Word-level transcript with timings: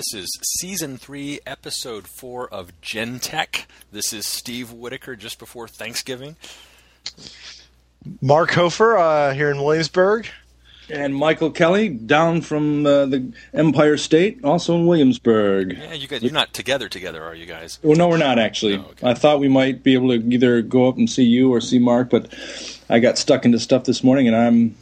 hello, 0.00 0.22
this 0.22 0.24
is 0.24 0.38
season 0.42 0.96
three, 0.96 1.40
episode 1.46 2.06
four 2.06 2.48
of 2.48 2.80
Gen 2.80 3.18
Tech. 3.18 3.66
This 3.92 4.12
is 4.12 4.26
Steve 4.26 4.72
Whitaker 4.72 5.16
just 5.16 5.38
before 5.38 5.68
Thanksgiving. 5.68 6.36
Mark 8.22 8.52
Hofer 8.52 8.96
uh, 8.96 9.34
here 9.34 9.50
in 9.50 9.62
Williamsburg. 9.62 10.26
And 10.88 11.14
Michael 11.14 11.50
Kelly 11.52 11.88
down 11.88 12.40
from 12.40 12.84
uh, 12.84 13.06
the 13.06 13.32
Empire 13.54 13.96
State, 13.96 14.42
also 14.42 14.74
in 14.74 14.86
Williamsburg. 14.86 15.76
Yeah, 15.78 15.92
you 15.92 16.08
guys, 16.08 16.22
you're 16.22 16.32
not 16.32 16.52
together 16.52 16.88
together, 16.88 17.22
are 17.22 17.34
you 17.34 17.46
guys? 17.46 17.78
Well, 17.82 17.96
no, 17.96 18.08
we're 18.08 18.16
not 18.16 18.40
actually. 18.40 18.76
Oh, 18.76 18.86
okay. 18.90 19.08
I 19.08 19.14
thought 19.14 19.38
we 19.38 19.48
might 19.48 19.84
be 19.84 19.94
able 19.94 20.08
to 20.08 20.14
either 20.14 20.62
go 20.62 20.88
up 20.88 20.96
and 20.96 21.08
see 21.08 21.22
you 21.22 21.52
or 21.52 21.60
see 21.60 21.78
Mark, 21.78 22.10
but 22.10 22.34
I 22.88 22.98
got 22.98 23.18
stuck 23.18 23.44
into 23.44 23.60
stuff 23.60 23.84
this 23.84 24.02
morning, 24.02 24.26
and 24.26 24.36
I'm 24.36 24.74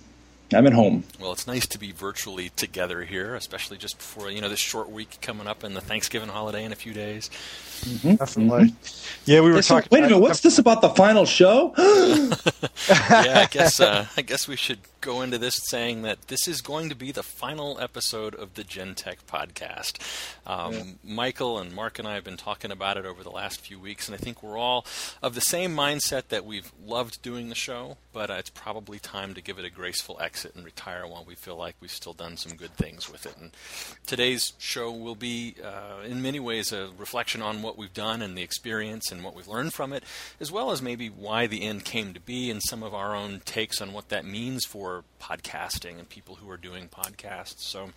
I'm 0.52 0.66
at 0.66 0.72
home. 0.72 1.04
Well, 1.20 1.32
it's 1.32 1.46
nice 1.46 1.66
to 1.66 1.78
be 1.78 1.92
virtually 1.92 2.48
together 2.50 3.02
here, 3.04 3.34
especially 3.34 3.76
just 3.76 3.98
before 3.98 4.30
you 4.30 4.40
know 4.40 4.48
this 4.48 4.58
short 4.58 4.90
week 4.90 5.18
coming 5.20 5.46
up 5.46 5.62
and 5.62 5.76
the 5.76 5.80
Thanksgiving 5.82 6.30
holiday 6.30 6.64
in 6.64 6.72
a 6.72 6.76
few 6.76 6.94
days. 6.94 7.28
Definitely. 8.02 8.74
Yeah, 9.26 9.40
we 9.42 9.52
were 9.52 9.60
So, 9.62 9.74
talking. 9.74 9.88
wait 9.92 9.98
a 10.04 10.06
minute, 10.08 10.18
what's 10.20 10.40
this 10.40 10.58
about 10.58 10.80
the 10.80 10.88
final 10.90 11.26
show? 11.26 11.74
yeah, 11.78 13.40
I 13.40 13.48
guess 13.50 13.78
uh, 13.78 14.06
I 14.16 14.22
guess 14.22 14.48
we 14.48 14.56
should 14.56 14.78
go 15.00 15.20
into 15.22 15.36
this 15.38 15.56
saying 15.68 16.02
that 16.02 16.22
this 16.28 16.48
is 16.48 16.60
going 16.60 16.88
to 16.88 16.94
be 16.96 17.12
the 17.12 17.22
final 17.22 17.78
episode 17.78 18.34
of 18.34 18.54
the 18.54 18.64
Gen 18.64 18.94
Tech 18.94 19.24
podcast. 19.26 19.98
Um, 20.46 20.98
Michael 21.04 21.58
and 21.58 21.72
Mark 21.74 21.98
and 21.98 22.08
I 22.08 22.14
have 22.14 22.24
been 22.24 22.36
talking 22.38 22.72
about 22.72 22.96
it 22.96 23.04
over 23.06 23.22
the 23.22 23.30
last 23.30 23.60
few 23.60 23.78
weeks, 23.78 24.08
and 24.08 24.14
I 24.14 24.18
think 24.18 24.42
we're 24.42 24.58
all 24.58 24.84
of 25.22 25.34
the 25.34 25.40
same 25.40 25.76
mindset 25.76 26.28
that 26.28 26.44
we've 26.44 26.72
loved 26.84 27.22
doing 27.22 27.48
the 27.48 27.54
show, 27.54 27.98
but 28.12 28.30
uh, 28.30 28.34
it's 28.34 28.50
probably 28.50 28.98
time 28.98 29.34
to 29.34 29.40
give 29.42 29.58
it 29.58 29.64
a 29.64 29.70
graceful 29.70 30.18
exit 30.20 30.37
and 30.44 30.64
retire 30.64 31.06
while 31.06 31.24
we 31.26 31.34
feel 31.34 31.56
like 31.56 31.76
we've 31.80 31.90
still 31.90 32.12
done 32.12 32.36
some 32.36 32.56
good 32.56 32.74
things 32.76 33.10
with 33.10 33.26
it. 33.26 33.36
And 33.38 33.50
today's 34.06 34.52
show 34.58 34.90
will 34.90 35.14
be, 35.14 35.54
uh, 35.62 36.02
in 36.04 36.22
many 36.22 36.40
ways, 36.40 36.72
a 36.72 36.90
reflection 36.98 37.42
on 37.42 37.62
what 37.62 37.78
we've 37.78 37.94
done 37.94 38.22
and 38.22 38.36
the 38.36 38.42
experience 38.42 39.10
and 39.10 39.24
what 39.24 39.34
we've 39.34 39.48
learned 39.48 39.74
from 39.74 39.92
it, 39.92 40.04
as 40.40 40.52
well 40.52 40.70
as 40.70 40.82
maybe 40.82 41.08
why 41.08 41.46
the 41.46 41.62
end 41.62 41.84
came 41.84 42.14
to 42.14 42.20
be 42.20 42.50
and 42.50 42.62
some 42.62 42.82
of 42.82 42.94
our 42.94 43.14
own 43.14 43.40
takes 43.44 43.80
on 43.80 43.92
what 43.92 44.08
that 44.08 44.24
means 44.24 44.64
for 44.64 45.04
podcasting 45.20 45.98
and 45.98 46.08
people 46.08 46.36
who 46.36 46.50
are 46.50 46.56
doing 46.56 46.88
podcasts. 46.88 47.60
So. 47.60 47.90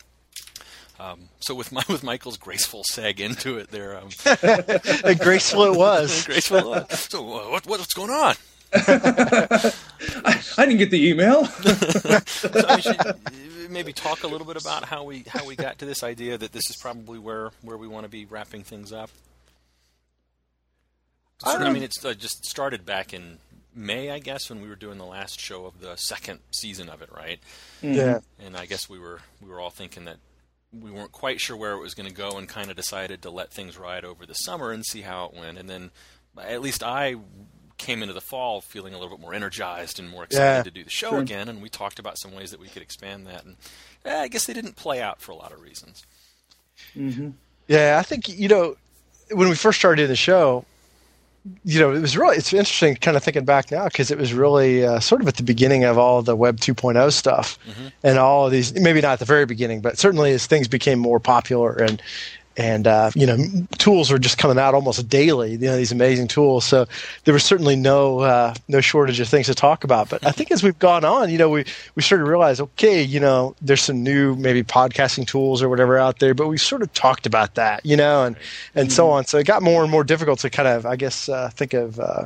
Um, 0.99 1.29
so 1.39 1.55
with 1.55 1.71
my 1.71 1.83
with 1.89 2.03
Michael's 2.03 2.37
graceful 2.37 2.83
seg 2.91 3.19
into 3.19 3.57
it 3.57 3.71
there, 3.71 3.97
um, 3.97 4.09
graceful 5.17 5.63
it 5.63 5.75
was. 5.75 6.25
graceful. 6.27 6.73
uh, 6.73 6.87
so 6.89 7.21
uh, 7.21 7.49
what, 7.49 7.65
what 7.65 7.79
what's 7.79 7.93
going 7.93 8.11
on? 8.11 8.35
I 10.57 10.65
didn't 10.65 10.79
get 10.79 10.91
the 10.91 11.09
email. 11.09 11.45
So 12.25 12.49
I 12.67 12.79
should 12.79 12.99
uh, 12.99 13.13
maybe 13.69 13.93
talk 13.93 14.23
a 14.23 14.27
little 14.27 14.45
bit 14.47 14.57
about 14.57 14.85
how 14.85 15.03
we 15.03 15.23
how 15.27 15.45
we 15.45 15.55
got 15.55 15.79
to 15.79 15.85
this 15.85 16.03
idea 16.03 16.37
that 16.37 16.51
this 16.51 16.69
is 16.69 16.77
probably 16.77 17.19
where 17.19 17.51
where 17.61 17.77
we 17.77 17.87
want 17.87 18.05
to 18.05 18.09
be 18.09 18.25
wrapping 18.25 18.63
things 18.63 18.91
up. 18.91 19.09
Sort 21.39 21.61
of, 21.61 21.67
I 21.67 21.71
mean, 21.71 21.83
it's 21.83 22.03
uh, 22.03 22.13
just 22.13 22.45
started 22.45 22.85
back 22.85 23.13
in 23.13 23.39
May, 23.73 24.11
I 24.11 24.19
guess, 24.19 24.49
when 24.49 24.61
we 24.61 24.67
were 24.69 24.75
doing 24.75 24.97
the 24.97 25.05
last 25.05 25.39
show 25.39 25.65
of 25.65 25.79
the 25.79 25.95
second 25.95 26.39
season 26.51 26.89
of 26.89 27.01
it, 27.01 27.09
right? 27.11 27.39
Yeah. 27.81 28.19
And 28.39 28.55
I 28.55 28.65
guess 28.65 28.89
we 28.89 28.99
were 28.99 29.21
we 29.41 29.49
were 29.49 29.59
all 29.59 29.69
thinking 29.71 30.05
that 30.05 30.17
we 30.71 30.91
weren't 30.91 31.11
quite 31.11 31.41
sure 31.41 31.57
where 31.57 31.73
it 31.73 31.79
was 31.79 31.93
going 31.93 32.07
to 32.09 32.15
go, 32.15 32.37
and 32.37 32.47
kind 32.47 32.69
of 32.69 32.75
decided 32.75 33.21
to 33.23 33.29
let 33.29 33.51
things 33.51 33.77
ride 33.77 34.05
over 34.05 34.25
the 34.25 34.33
summer 34.33 34.71
and 34.71 34.85
see 34.85 35.01
how 35.01 35.25
it 35.25 35.33
went. 35.33 35.57
And 35.57 35.69
then, 35.69 35.91
at 36.37 36.61
least 36.61 36.83
I 36.83 37.15
came 37.81 38.01
into 38.01 38.13
the 38.13 38.21
fall 38.21 38.61
feeling 38.61 38.93
a 38.93 38.97
little 38.99 39.15
bit 39.15 39.21
more 39.21 39.33
energized 39.33 39.99
and 39.99 40.09
more 40.09 40.23
excited 40.23 40.43
Yeah, 40.57 40.63
to 40.63 40.71
do 40.71 40.83
the 40.83 40.89
show 40.89 41.17
again. 41.17 41.49
And 41.49 41.61
we 41.61 41.67
talked 41.69 41.99
about 41.99 42.17
some 42.17 42.31
ways 42.33 42.51
that 42.51 42.59
we 42.59 42.67
could 42.67 42.81
expand 42.81 43.25
that. 43.27 43.43
And 43.43 43.55
eh, 44.05 44.21
I 44.21 44.27
guess 44.27 44.45
they 44.45 44.53
didn't 44.53 44.75
play 44.75 45.01
out 45.01 45.19
for 45.21 45.31
a 45.31 45.35
lot 45.35 45.51
of 45.51 45.61
reasons. 45.61 46.05
Yeah, 47.67 47.97
I 47.99 48.03
think 48.03 48.29
you 48.29 48.47
know 48.47 48.75
when 49.31 49.49
we 49.49 49.55
first 49.55 49.79
started 49.79 49.97
doing 49.97 50.09
the 50.09 50.15
show, 50.15 50.65
you 51.63 51.79
know, 51.79 51.91
it 51.91 52.01
was 52.01 52.15
really 52.17 52.37
it's 52.37 52.53
interesting 52.53 52.95
kind 52.95 53.17
of 53.17 53.23
thinking 53.23 53.45
back 53.45 53.71
now 53.71 53.85
because 53.85 54.11
it 54.11 54.17
was 54.17 54.33
really 54.33 54.85
uh, 54.85 54.99
sort 54.99 55.21
of 55.21 55.27
at 55.27 55.35
the 55.37 55.43
beginning 55.43 55.83
of 55.83 55.97
all 55.97 56.21
the 56.21 56.35
Web 56.35 56.57
2.0 56.59 57.11
stuff 57.11 57.57
and 58.03 58.17
all 58.19 58.45
of 58.45 58.51
these. 58.51 58.73
Maybe 58.79 59.01
not 59.01 59.13
at 59.13 59.19
the 59.19 59.25
very 59.25 59.45
beginning, 59.45 59.81
but 59.81 59.97
certainly 59.97 60.31
as 60.33 60.45
things 60.45 60.67
became 60.67 60.99
more 60.99 61.19
popular 61.19 61.73
and 61.73 62.01
and 62.61 62.85
uh, 62.85 63.09
you 63.15 63.25
know 63.25 63.37
tools 63.79 64.11
were 64.11 64.19
just 64.19 64.37
coming 64.37 64.59
out 64.59 64.75
almost 64.75 65.09
daily. 65.09 65.53
You 65.53 65.57
know 65.57 65.77
these 65.77 65.91
amazing 65.91 66.27
tools. 66.27 66.63
So 66.63 66.85
there 67.23 67.33
was 67.33 67.43
certainly 67.43 67.75
no 67.75 68.19
uh, 68.19 68.53
no 68.67 68.81
shortage 68.81 69.19
of 69.19 69.27
things 69.27 69.47
to 69.47 69.55
talk 69.55 69.83
about. 69.83 70.09
But 70.09 70.25
I 70.25 70.31
think 70.31 70.51
as 70.51 70.61
we've 70.61 70.77
gone 70.77 71.03
on, 71.03 71.31
you 71.31 71.39
know, 71.39 71.49
we 71.49 71.65
we 71.95 72.03
started 72.03 72.23
to 72.23 72.29
realize, 72.29 72.61
okay, 72.61 73.01
you 73.01 73.19
know, 73.19 73.55
there's 73.61 73.81
some 73.81 74.03
new 74.03 74.35
maybe 74.35 74.61
podcasting 74.61 75.25
tools 75.25 75.63
or 75.63 75.69
whatever 75.69 75.97
out 75.97 76.19
there, 76.19 76.35
but 76.35 76.47
we 76.47 76.57
sort 76.57 76.83
of 76.83 76.93
talked 76.93 77.25
about 77.25 77.55
that, 77.55 77.83
you 77.83 77.97
know, 77.97 78.25
and 78.25 78.35
and 78.75 78.91
so 78.91 79.09
on. 79.09 79.25
So 79.25 79.39
it 79.39 79.47
got 79.47 79.63
more 79.63 79.81
and 79.81 79.91
more 79.91 80.03
difficult 80.03 80.39
to 80.39 80.49
kind 80.51 80.67
of, 80.67 80.85
I 80.85 80.95
guess, 80.95 81.29
uh, 81.29 81.49
think 81.49 81.73
of, 81.73 81.99
uh, 81.99 82.25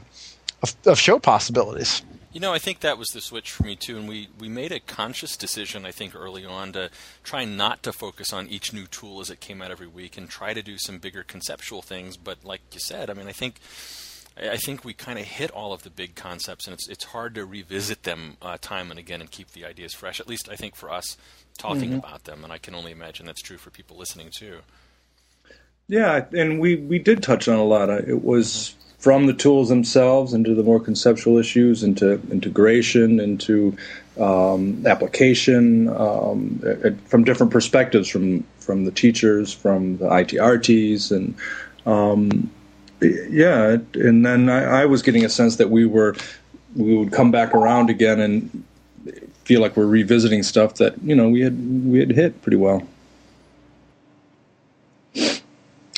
of 0.64 0.76
of 0.86 1.00
show 1.00 1.18
possibilities. 1.18 2.02
You 2.36 2.42
know, 2.42 2.52
I 2.52 2.60
think 2.60 2.82
that 2.82 2.98
was 2.98 3.08
the 3.14 3.22
switch 3.22 3.50
for 3.50 3.64
me 3.64 3.78
too, 3.78 3.96
and 3.96 4.10
we, 4.10 4.28
we 4.38 4.50
made 4.50 4.74
a 4.74 4.82
conscious 4.82 5.38
decision, 5.38 5.86
I 5.86 5.92
think, 5.92 6.14
early 6.14 6.44
on 6.44 6.74
to 6.74 6.90
try 7.24 7.46
not 7.46 7.82
to 7.84 7.94
focus 7.94 8.34
on 8.34 8.50
each 8.50 8.74
new 8.74 8.88
tool 8.88 9.22
as 9.22 9.30
it 9.30 9.40
came 9.40 9.62
out 9.62 9.72
every 9.72 9.88
week, 9.88 10.18
and 10.18 10.30
try 10.30 10.54
to 10.54 10.62
do 10.62 10.78
some 10.78 10.98
bigger 10.98 11.24
conceptual 11.24 11.82
things. 11.82 12.18
But 12.18 12.44
like 12.44 12.60
you 12.74 12.82
said, 12.82 13.10
I 13.10 13.14
mean, 13.14 13.28
I 13.28 13.32
think 13.32 13.62
I 14.38 14.50
I 14.50 14.58
think 14.58 14.84
we 14.84 14.94
kind 14.94 15.18
of 15.18 15.24
hit 15.24 15.50
all 15.52 15.72
of 15.72 15.84
the 15.84 15.90
big 15.90 16.16
concepts, 16.16 16.68
and 16.68 16.74
it's 16.74 16.90
it's 16.90 17.06
hard 17.06 17.36
to 17.36 17.46
revisit 17.46 18.04
them 18.04 18.36
uh, 18.42 18.58
time 18.60 18.92
and 18.92 19.00
again 19.00 19.22
and 19.22 19.32
keep 19.32 19.52
the 19.52 19.64
ideas 19.64 19.94
fresh. 19.94 20.20
At 20.20 20.28
least 20.28 20.50
I 20.52 20.58
think 20.58 20.76
for 20.76 20.92
us 20.92 21.16
talking 21.58 21.94
about 21.94 22.26
them, 22.26 22.44
and 22.44 22.52
I 22.52 22.58
can 22.58 22.76
only 22.76 22.92
imagine 22.92 23.26
that's 23.26 23.42
true 23.42 23.58
for 23.58 23.70
people 23.70 23.96
listening 23.96 24.30
too. 24.30 24.58
Yeah, 25.88 26.26
and 26.34 26.60
we, 26.60 26.76
we 26.76 27.00
did 27.00 27.24
touch 27.24 27.48
on 27.48 27.60
a 27.60 27.64
lot. 27.64 27.90
It 27.90 28.26
was 28.26 28.76
from 29.06 29.28
the 29.28 29.34
tools 29.34 29.70
themselves 29.70 30.34
into 30.34 30.56
the 30.56 30.64
more 30.64 30.80
conceptual 30.80 31.38
issues, 31.38 31.84
into 31.84 32.14
integration, 32.32 33.20
into 33.20 33.78
um, 34.20 34.84
application, 34.88 35.88
um, 35.90 36.60
uh, 36.66 36.88
uh, 36.88 36.92
from 37.06 37.24
different 37.24 37.52
perspectives, 37.52 38.10
from 38.10 38.44
from 38.58 38.84
the 38.84 38.90
teachers, 38.90 39.54
from 39.54 39.98
the 39.98 40.06
ITRTs, 40.06 41.12
and 41.16 41.36
um, 41.86 42.50
yeah, 43.00 43.78
and 43.94 44.26
then 44.26 44.50
I, 44.50 44.82
I 44.82 44.86
was 44.88 45.04
getting 45.04 45.24
a 45.24 45.30
sense 45.30 45.58
that 45.58 45.70
we 45.70 45.86
were 45.86 46.16
we 46.76 46.98
would 46.98 47.12
come 47.12 47.30
back 47.30 47.54
around 47.54 47.92
again 47.92 48.20
and 48.20 48.64
feel 49.44 49.62
like 49.62 49.78
we're 49.78 49.86
revisiting 49.86 50.42
stuff 50.42 50.74
that 50.78 51.00
you 51.04 51.14
know 51.14 51.30
we 51.30 51.42
had 51.42 51.86
we 51.86 52.00
had 52.00 52.10
hit 52.10 52.42
pretty 52.42 52.58
well. 52.58 52.82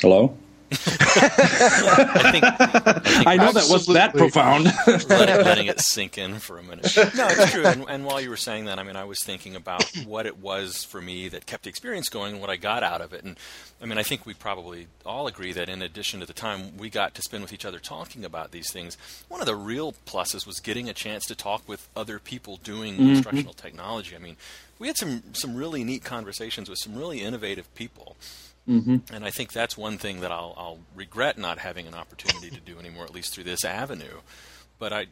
Hello. 0.02 0.36
I 0.70 2.30
think, 2.30 2.44
I, 2.44 3.00
think 3.00 3.26
I 3.26 3.36
know 3.36 3.52
that 3.52 3.68
wasn't 3.70 3.94
that 3.94 4.14
profound. 4.14 4.64
let, 4.86 5.44
letting 5.44 5.66
it 5.66 5.80
sink 5.80 6.18
in 6.18 6.38
for 6.38 6.58
a 6.58 6.62
minute. 6.62 6.92
No, 6.96 7.26
it's 7.28 7.52
true. 7.52 7.64
And, 7.64 7.84
and 7.88 8.04
while 8.04 8.20
you 8.20 8.30
were 8.30 8.36
saying 8.36 8.66
that, 8.66 8.78
I 8.78 8.82
mean, 8.82 8.96
I 8.96 9.04
was 9.04 9.22
thinking 9.22 9.56
about 9.56 9.84
what 10.06 10.26
it 10.26 10.38
was 10.38 10.84
for 10.84 11.00
me 11.00 11.28
that 11.28 11.46
kept 11.46 11.64
the 11.64 11.70
experience 11.70 12.08
going 12.08 12.32
and 12.34 12.40
what 12.40 12.50
I 12.50 12.56
got 12.56 12.82
out 12.82 13.00
of 13.00 13.12
it. 13.12 13.24
And 13.24 13.36
I 13.80 13.86
mean, 13.86 13.98
I 13.98 14.02
think 14.02 14.26
we 14.26 14.34
probably 14.34 14.88
all 15.06 15.26
agree 15.26 15.52
that 15.52 15.68
in 15.68 15.82
addition 15.82 16.20
to 16.20 16.26
the 16.26 16.32
time 16.32 16.76
we 16.76 16.90
got 16.90 17.14
to 17.14 17.22
spend 17.22 17.42
with 17.42 17.52
each 17.52 17.64
other 17.64 17.78
talking 17.78 18.24
about 18.24 18.50
these 18.50 18.70
things, 18.70 18.98
one 19.28 19.40
of 19.40 19.46
the 19.46 19.56
real 19.56 19.94
pluses 20.06 20.46
was 20.46 20.60
getting 20.60 20.88
a 20.88 20.94
chance 20.94 21.24
to 21.26 21.34
talk 21.34 21.66
with 21.68 21.88
other 21.96 22.18
people 22.18 22.58
doing 22.62 22.94
mm-hmm. 22.94 23.10
instructional 23.10 23.54
technology. 23.54 24.14
I 24.14 24.18
mean, 24.18 24.36
we 24.78 24.86
had 24.86 24.96
some 24.96 25.22
some 25.32 25.56
really 25.56 25.84
neat 25.84 26.04
conversations 26.04 26.68
with 26.68 26.78
some 26.78 26.96
really 26.96 27.20
innovative 27.20 27.72
people. 27.74 28.16
Mm-hmm. 28.68 29.14
And 29.14 29.24
I 29.24 29.30
think 29.30 29.52
that's 29.52 29.76
one 29.78 29.96
thing 29.96 30.20
that 30.20 30.30
I'll, 30.30 30.54
I'll 30.56 30.78
regret 30.94 31.38
not 31.38 31.58
having 31.58 31.86
an 31.86 31.94
opportunity 31.94 32.50
to 32.50 32.60
do 32.60 32.78
anymore, 32.78 33.04
at 33.04 33.14
least 33.14 33.34
through 33.34 33.44
this 33.44 33.64
avenue. 33.64 34.20
But 34.78 34.92
I, 34.92 35.06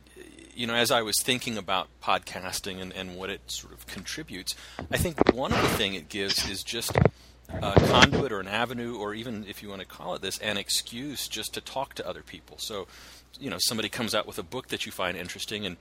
you 0.55 0.67
know, 0.67 0.75
as 0.75 0.91
I 0.91 1.03
was 1.03 1.17
thinking 1.20 1.56
about 1.56 1.88
podcasting 2.03 2.81
and, 2.81 2.93
and 2.93 3.17
what 3.17 3.31
it 3.31 3.50
sort 3.50 3.73
of 3.73 3.87
contributes, 3.87 4.55
I 4.91 4.97
think 4.99 5.35
one 5.35 5.53
of 5.53 5.61
the 5.62 5.69
thing 5.69 5.94
it 5.94 6.08
gives 6.08 6.49
is 6.49 6.62
just 6.62 6.97
a 7.49 7.81
conduit 7.88 8.32
or 8.32 8.41
an 8.41 8.49
avenue, 8.49 8.97
or 8.97 9.14
even 9.14 9.44
if 9.49 9.62
you 9.62 9.69
want 9.69 9.81
to 9.81 9.87
call 9.87 10.14
it 10.14 10.23
this, 10.23 10.38
an 10.38 10.56
excuse 10.56 11.29
just 11.29 11.55
to 11.55 11.61
talk 11.61 11.94
to 11.94 12.08
other 12.08 12.23
people. 12.23 12.58
So, 12.58 12.87
you 13.41 13.50
know, 13.50 13.58
somebody 13.61 13.88
comes 13.88 14.14
out 14.14 14.26
with 14.26 14.38
a 14.38 14.43
book 14.43 14.69
that 14.69 14.87
you 14.87 14.93
find 14.93 15.17
interesting, 15.17 15.64
and 15.67 15.76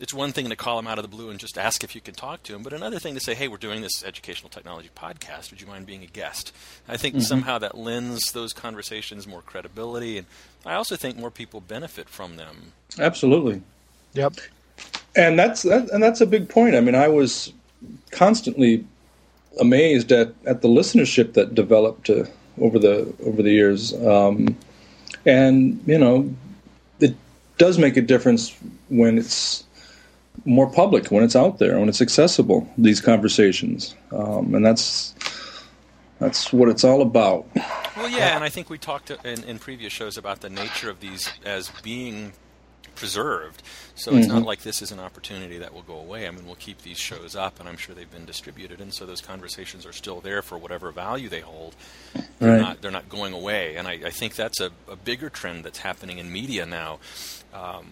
it's 0.00 0.14
one 0.14 0.32
thing 0.32 0.48
to 0.48 0.56
call 0.56 0.78
him 0.78 0.86
out 0.86 0.98
of 0.98 1.02
the 1.02 1.08
blue 1.08 1.30
and 1.30 1.40
just 1.40 1.58
ask 1.58 1.82
if 1.82 1.94
you 1.94 2.00
can 2.00 2.14
talk 2.14 2.42
to 2.44 2.54
him, 2.54 2.62
but 2.62 2.72
another 2.72 2.98
thing 2.98 3.14
to 3.14 3.20
say, 3.20 3.34
hey, 3.34 3.48
we're 3.48 3.56
doing 3.56 3.82
this 3.82 4.04
educational 4.04 4.48
technology 4.48 4.90
podcast. 4.94 5.50
Would 5.50 5.60
you 5.60 5.66
mind 5.66 5.86
being 5.86 6.02
a 6.02 6.06
guest? 6.06 6.54
I 6.88 6.96
think 6.96 7.20
somehow 7.20 7.58
that 7.58 7.76
lends 7.76 8.32
those 8.32 8.52
conversations 8.52 9.26
more 9.26 9.42
credibility, 9.42 10.18
and 10.18 10.26
I 10.64 10.74
also 10.74 10.94
think 10.96 11.16
more 11.16 11.30
people 11.30 11.60
benefit 11.60 12.08
from 12.08 12.36
them. 12.36 12.72
Absolutely, 12.98 13.62
Yep. 14.14 14.34
and 15.16 15.38
that's 15.38 15.62
that, 15.62 15.90
and 15.90 16.02
that's 16.02 16.20
a 16.20 16.26
big 16.26 16.48
point. 16.48 16.74
I 16.76 16.80
mean, 16.80 16.94
I 16.94 17.08
was 17.08 17.52
constantly 18.10 18.84
amazed 19.60 20.12
at, 20.12 20.32
at 20.46 20.62
the 20.62 20.68
listenership 20.68 21.32
that 21.34 21.54
developed 21.54 22.08
uh, 22.10 22.24
over 22.60 22.78
the 22.78 23.12
over 23.24 23.42
the 23.42 23.50
years, 23.50 23.92
um, 24.06 24.56
and 25.26 25.82
you 25.86 25.98
know, 25.98 26.32
it 27.00 27.14
does 27.58 27.78
make 27.78 27.96
a 27.96 28.02
difference 28.02 28.56
when 28.88 29.18
it's 29.18 29.64
more 30.44 30.70
public, 30.70 31.10
when 31.10 31.24
it's 31.24 31.36
out 31.36 31.58
there, 31.58 31.78
when 31.78 31.88
it's 31.88 32.00
accessible. 32.00 32.68
These 32.78 33.00
conversations, 33.00 33.94
um, 34.12 34.54
and 34.54 34.64
that's 34.64 35.14
That's 36.18 36.52
what 36.52 36.68
it's 36.68 36.84
all 36.84 37.02
about. 37.02 37.46
Well, 37.96 38.08
yeah, 38.08 38.34
and 38.34 38.44
I 38.44 38.48
think 38.48 38.70
we 38.70 38.78
talked 38.78 39.10
in, 39.10 39.44
in 39.44 39.58
previous 39.58 39.92
shows 39.92 40.16
about 40.16 40.40
the 40.40 40.50
nature 40.50 40.90
of 40.90 41.00
these 41.00 41.30
as 41.44 41.70
being 41.82 42.32
preserved. 42.96 43.62
So 43.94 44.14
it's 44.16 44.26
mm-hmm. 44.26 44.38
not 44.38 44.44
like 44.44 44.62
this 44.62 44.82
is 44.82 44.90
an 44.90 44.98
opportunity 44.98 45.58
that 45.58 45.72
will 45.72 45.82
go 45.82 45.98
away. 45.98 46.26
I 46.26 46.30
mean, 46.32 46.44
we'll 46.44 46.56
keep 46.56 46.82
these 46.82 46.98
shows 46.98 47.36
up, 47.36 47.60
and 47.60 47.68
I'm 47.68 47.76
sure 47.76 47.94
they've 47.94 48.10
been 48.10 48.24
distributed, 48.24 48.80
and 48.80 48.92
so 48.92 49.06
those 49.06 49.20
conversations 49.20 49.86
are 49.86 49.92
still 49.92 50.20
there 50.20 50.42
for 50.42 50.58
whatever 50.58 50.90
value 50.90 51.28
they 51.28 51.40
hold. 51.40 51.76
They're 52.40 52.52
right. 52.52 52.60
not 52.60 52.82
they're 52.82 52.90
not 52.90 53.08
going 53.08 53.32
away, 53.32 53.76
and 53.76 53.86
I, 53.86 54.00
I 54.06 54.10
think 54.10 54.34
that's 54.34 54.60
a, 54.60 54.70
a, 54.88 54.96
bigger 54.96 55.30
trend 55.30 55.64
that's 55.64 55.78
happening 55.78 56.18
in 56.18 56.32
media 56.32 56.66
now. 56.66 56.98
Um, 57.54 57.86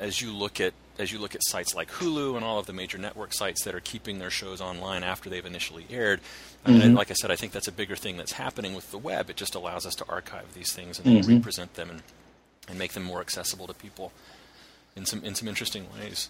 as 0.00 0.20
you 0.20 0.32
look 0.32 0.60
at 0.60 0.72
as 0.98 1.12
you 1.12 1.18
look 1.18 1.34
at 1.34 1.40
sites 1.44 1.74
like 1.74 1.88
Hulu 1.90 2.36
and 2.36 2.44
all 2.44 2.58
of 2.58 2.66
the 2.66 2.72
major 2.72 2.98
network 2.98 3.32
sites 3.32 3.64
that 3.64 3.74
are 3.74 3.80
keeping 3.80 4.18
their 4.18 4.28
shows 4.28 4.60
online 4.60 5.02
after 5.02 5.30
they've 5.30 5.46
initially 5.46 5.86
aired, 5.88 6.20
mm-hmm. 6.66 6.94
like 6.94 7.10
I 7.10 7.14
said, 7.14 7.30
I 7.30 7.36
think 7.36 7.52
that's 7.52 7.68
a 7.68 7.72
bigger 7.72 7.96
thing 7.96 8.18
that's 8.18 8.32
happening 8.32 8.74
with 8.74 8.90
the 8.90 8.98
web. 8.98 9.30
It 9.30 9.36
just 9.36 9.54
allows 9.54 9.86
us 9.86 9.94
to 9.96 10.08
archive 10.08 10.52
these 10.52 10.72
things 10.72 10.98
and 10.98 11.06
mm-hmm. 11.06 11.36
represent 11.36 11.74
them 11.74 11.88
and, 11.88 12.02
and 12.68 12.78
make 12.78 12.92
them 12.92 13.02
more 13.02 13.20
accessible 13.20 13.66
to 13.66 13.72
people 13.72 14.12
in 14.94 15.06
some 15.06 15.24
in 15.24 15.34
some 15.34 15.48
interesting 15.48 15.86
ways. 15.98 16.28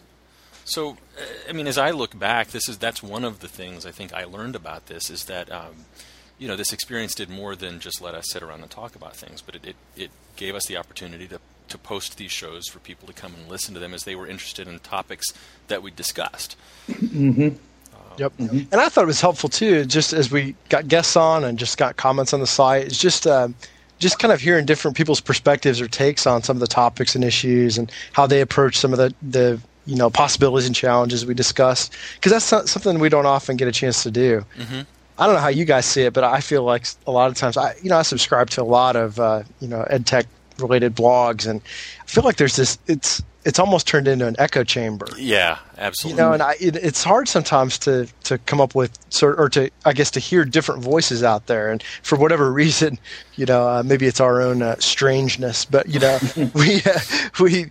So, 0.65 0.91
uh, 0.91 1.49
I 1.49 1.53
mean, 1.53 1.67
as 1.67 1.79
I 1.79 1.91
look 1.91 2.17
back, 2.17 2.49
this 2.49 2.69
is 2.69 2.79
that's 2.79 3.03
one 3.03 3.25
of 3.25 3.41
the 3.41 3.49
things 3.49 3.85
I 3.87 3.91
think 3.91 4.13
I 4.13 4.25
learned 4.25 4.55
about 4.55 4.87
this 4.87 5.11
is 5.11 5.25
that 5.25 5.51
um, 5.51 5.87
you 6.39 6.47
know 6.47 6.55
this 6.55 6.73
experience 6.73 7.15
did 7.15 7.29
more 7.29 7.57
than 7.57 7.81
just 7.81 8.01
let 8.01 8.15
us 8.15 8.27
sit 8.31 8.43
around 8.43 8.63
and 8.63 8.71
talk 8.71 8.95
about 8.95 9.17
things, 9.17 9.43
but 9.43 9.57
it, 9.57 9.67
it, 9.67 9.77
it 9.97 10.11
gave 10.37 10.55
us 10.55 10.67
the 10.67 10.77
opportunity 10.77 11.27
to 11.27 11.41
to 11.71 11.79
post 11.79 12.17
these 12.19 12.31
shows 12.33 12.69
for 12.69 12.79
people 12.81 13.07
to 13.07 13.15
come 13.15 13.35
and 13.35 13.49
listen 13.49 13.75
to 13.75 13.81
them 13.81 13.95
as 13.95 14.05
they 14.05 14.15
were 14.15 14.27
interested 14.27 14.69
in 14.69 14.79
topics 14.81 15.33
that 15.69 15.83
we 15.83 15.91
discussed. 15.91 16.57
Mm-hmm. 16.89 17.43
Um, 17.43 17.57
yep. 18.19 18.33
Mm-hmm. 18.39 18.59
And 18.73 18.81
I 18.81 18.89
thought 18.89 19.05
it 19.05 19.07
was 19.07 19.21
helpful 19.21 19.49
too, 19.49 19.85
just 19.85 20.13
as 20.13 20.31
we 20.31 20.55
got 20.69 20.89
guests 20.89 21.17
on 21.17 21.45
and 21.45 21.59
just 21.59 21.79
got 21.79 21.97
comments 21.97 22.33
on 22.33 22.41
the 22.41 22.47
site. 22.47 22.87
It's 22.87 22.99
just 22.99 23.27
uh, 23.27 23.49
just 23.99 24.19
kind 24.19 24.33
of 24.33 24.41
hearing 24.41 24.67
different 24.67 24.97
people's 24.97 25.21
perspectives 25.21 25.81
or 25.81 25.89
takes 25.89 26.27
on 26.27 26.43
some 26.43 26.57
of 26.57 26.61
the 26.61 26.67
topics 26.67 27.15
and 27.15 27.23
issues 27.23 27.79
and 27.79 27.91
how 28.13 28.27
they 28.27 28.41
approach 28.41 28.79
some 28.79 28.93
of 28.93 28.99
the 28.99 29.15
the 29.23 29.61
you 29.87 29.97
know 29.97 30.11
possibilities 30.11 30.67
and 30.67 30.75
challenges 30.75 31.25
we 31.25 31.35
discussed 31.35 31.95
because 32.15 32.33
that's 32.33 32.71
something 32.71 32.99
we 32.99 33.09
don't 33.09 33.27
often 33.27 33.57
get 33.57 33.69
a 33.69 33.73
chance 33.73 34.03
to 34.03 34.11
do. 34.11 34.45
Mm-hmm. 34.57 34.81
I 35.19 35.27
don't 35.27 35.35
know 35.35 35.43
how 35.43 35.49
you 35.49 35.67
guys 35.67 35.85
see 35.85 36.03
it, 36.03 36.15
but 36.15 36.25
I 36.25 36.41
feel 36.41 36.65
like 36.65 36.87
a 37.07 37.13
lot 37.13 37.31
of 37.31 37.37
times 37.37 37.57
I 37.57 37.75
you 37.83 37.91
know 37.91 37.99
I 37.99 38.03
subscribe 38.03 38.51
to 38.51 38.63
a 38.63 38.65
lot 38.65 38.97
of 38.97 39.21
uh, 39.21 39.43
you 39.61 39.69
know 39.69 39.83
ed 39.83 40.07
tech 40.07 40.27
related 40.61 40.95
blogs, 40.95 41.47
and 41.47 41.61
I 42.03 42.07
feel 42.07 42.25
like 42.25 42.37
there's 42.37 42.57
this. 42.57 42.79
It's 42.87 43.23
it's 43.45 43.59
almost 43.59 43.87
turned 43.87 44.07
into 44.07 44.27
an 44.27 44.37
echo 44.39 44.65
chamber. 44.65 45.07
Yeah, 45.17 45.59
absolutely. 45.79 46.23
You 46.23 46.29
know, 46.29 46.33
and 46.35 46.43
I, 46.43 46.57
it, 46.61 46.77
it's 46.77 47.03
hard 47.03 47.29
sometimes 47.29 47.79
to 47.81 48.07
to 48.25 48.39
come 48.39 48.61
up 48.61 48.75
with 48.75 48.99
sort 49.11 49.39
or 49.39 49.49
to 49.51 49.71
I 49.85 49.93
guess 49.93 50.11
to 50.13 50.21
hear 50.21 50.45
different 50.45 50.83
voices 50.83 51.23
out 51.23 51.47
there, 51.47 51.71
and 51.71 51.83
for 52.03 52.17
whatever 52.17 52.53
reason, 52.63 52.99
you 53.37 53.47
know, 53.47 53.69
uh, 53.69 53.83
maybe 53.85 54.07
it's 54.07 54.21
our 54.21 54.41
own 54.43 54.63
uh, 54.63 54.77
strangeness, 54.79 55.65
but 55.65 55.89
you 55.89 56.01
know, 56.01 56.19
we 56.55 56.83
uh, 56.83 57.01
we 57.41 57.71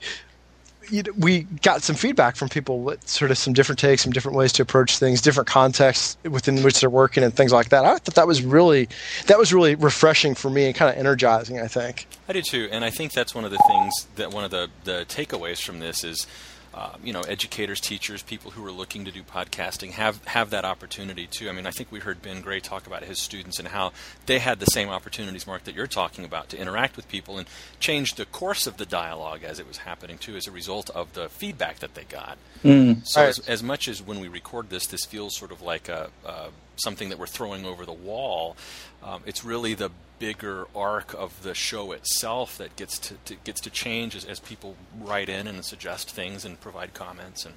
we 1.18 1.44
got 1.62 1.84
some 1.84 1.96
feedback 1.96 2.36
from 2.36 2.50
people 2.50 2.80
with 2.80 3.08
sort 3.08 3.32
of 3.32 3.38
some 3.38 3.54
different 3.54 3.80
takes, 3.80 4.04
some 4.04 4.12
different 4.12 4.38
ways 4.38 4.52
to 4.54 4.62
approach 4.62 4.98
things, 4.98 5.22
different 5.22 5.48
contexts 5.48 6.18
within 6.24 6.64
which 6.64 6.80
they're 6.80 6.90
working, 6.90 7.24
and 7.24 7.34
things 7.34 7.52
like 7.52 7.70
that. 7.70 7.86
I 7.86 7.98
thought 7.98 8.16
that 8.16 8.28
was 8.28 8.42
really 8.42 8.90
that 9.28 9.38
was 9.38 9.54
really 9.54 9.76
refreshing 9.76 10.36
for 10.36 10.50
me 10.50 10.66
and 10.66 10.76
kind 10.76 10.92
of 10.92 10.98
energizing. 10.98 11.60
I 11.60 11.68
think 11.68 12.08
I 12.28 12.34
do 12.34 12.42
too, 12.42 12.70
and 12.72 12.84
I 12.84 12.90
think 12.90 13.14
that's 13.14 13.34
one 13.34 13.46
of 13.46 13.52
the 13.52 13.62
things 13.68 14.08
that 14.16 14.32
one 14.32 14.44
of 14.44 14.52
the 14.52 14.70
the 14.84 15.06
takeaways 15.08 15.62
from 15.62 15.80
this 15.80 16.04
is 16.04 16.28
uh, 16.74 16.94
you 17.04 17.12
know, 17.12 17.22
educators, 17.22 17.80
teachers, 17.80 18.22
people 18.22 18.52
who 18.52 18.66
are 18.66 18.72
looking 18.72 19.06
to 19.06 19.12
do 19.12 19.24
podcasting 19.24 19.92
have 19.92 20.24
have 20.26 20.52
that 20.52 20.66
opportunity 20.66 21.26
too. 21.26 21.50
I 21.50 21.52
mean, 21.52 21.66
I 21.66 21.72
think 21.72 21.92
we 21.92 22.00
heard 22.00 22.22
Ben 22.22 22.42
Gray 22.42 22.60
talk 22.60 22.86
about 22.86 23.04
his 23.04 23.20
students 23.20 23.60
and 23.60 23.68
how 23.70 23.92
they 24.28 24.40
had 24.40 24.60
the 24.60 24.68
same 24.68 24.90
opportunities, 24.90 25.48
Mark, 25.48 25.64
that 25.64 25.74
you're 25.74 25.88
talking 25.88 26.26
about 26.26 26.50
to 26.50 26.58
interact 26.60 26.96
with 26.96 27.08
people 27.08 27.38
and 27.38 27.48
change 27.80 28.16
the 28.16 28.26
course 28.26 28.68
of 28.68 28.78
the 28.78 28.86
dialogue 28.86 29.44
as 29.44 29.60
it 29.60 29.68
was 29.68 29.78
happening 29.78 30.18
too, 30.18 30.36
as 30.36 30.46
a 30.46 30.52
result 30.52 30.90
of 30.92 31.14
the 31.14 31.30
feedback 31.30 31.80
that 31.80 31.96
they 31.96 32.04
got. 32.04 32.38
Mm. 32.64 33.02
So, 33.04 33.22
right. 33.22 33.30
as, 33.30 33.40
as, 33.40 33.64
much 33.64 33.88
as 33.88 34.02
when 34.02 34.20
we 34.20 34.28
record 34.28 34.70
this, 34.70 34.86
this 34.88 35.06
feels 35.06 35.36
sort 35.36 35.52
of 35.52 35.62
like 35.62 35.90
a, 35.90 36.10
a 36.26 36.50
something 36.76 37.10
that 37.10 37.18
we're 37.18 37.28
throwing 37.28 37.66
over 37.66 37.86
the 37.86 37.94
wall. 37.94 38.56
Um, 39.04 39.24
it's 39.26 39.44
really 39.44 39.74
the 39.74 39.92
bigger 40.20 40.68
arc 40.76 41.14
of 41.14 41.44
the 41.44 41.56
show 41.56 41.92
itself 41.94 42.58
that 42.58 42.76
gets 42.76 43.00
to, 43.00 43.16
to 43.26 43.36
gets 43.44 43.62
to 43.62 43.70
change 43.70 44.16
as, 44.16 44.26
as, 44.26 44.40
people 44.40 44.76
write 45.00 45.30
in 45.30 45.48
and 45.48 45.64
suggest 45.64 46.12
things 46.12 46.46
and 46.46 46.60
provide 46.60 46.94
comments 46.94 47.46
and 47.46 47.56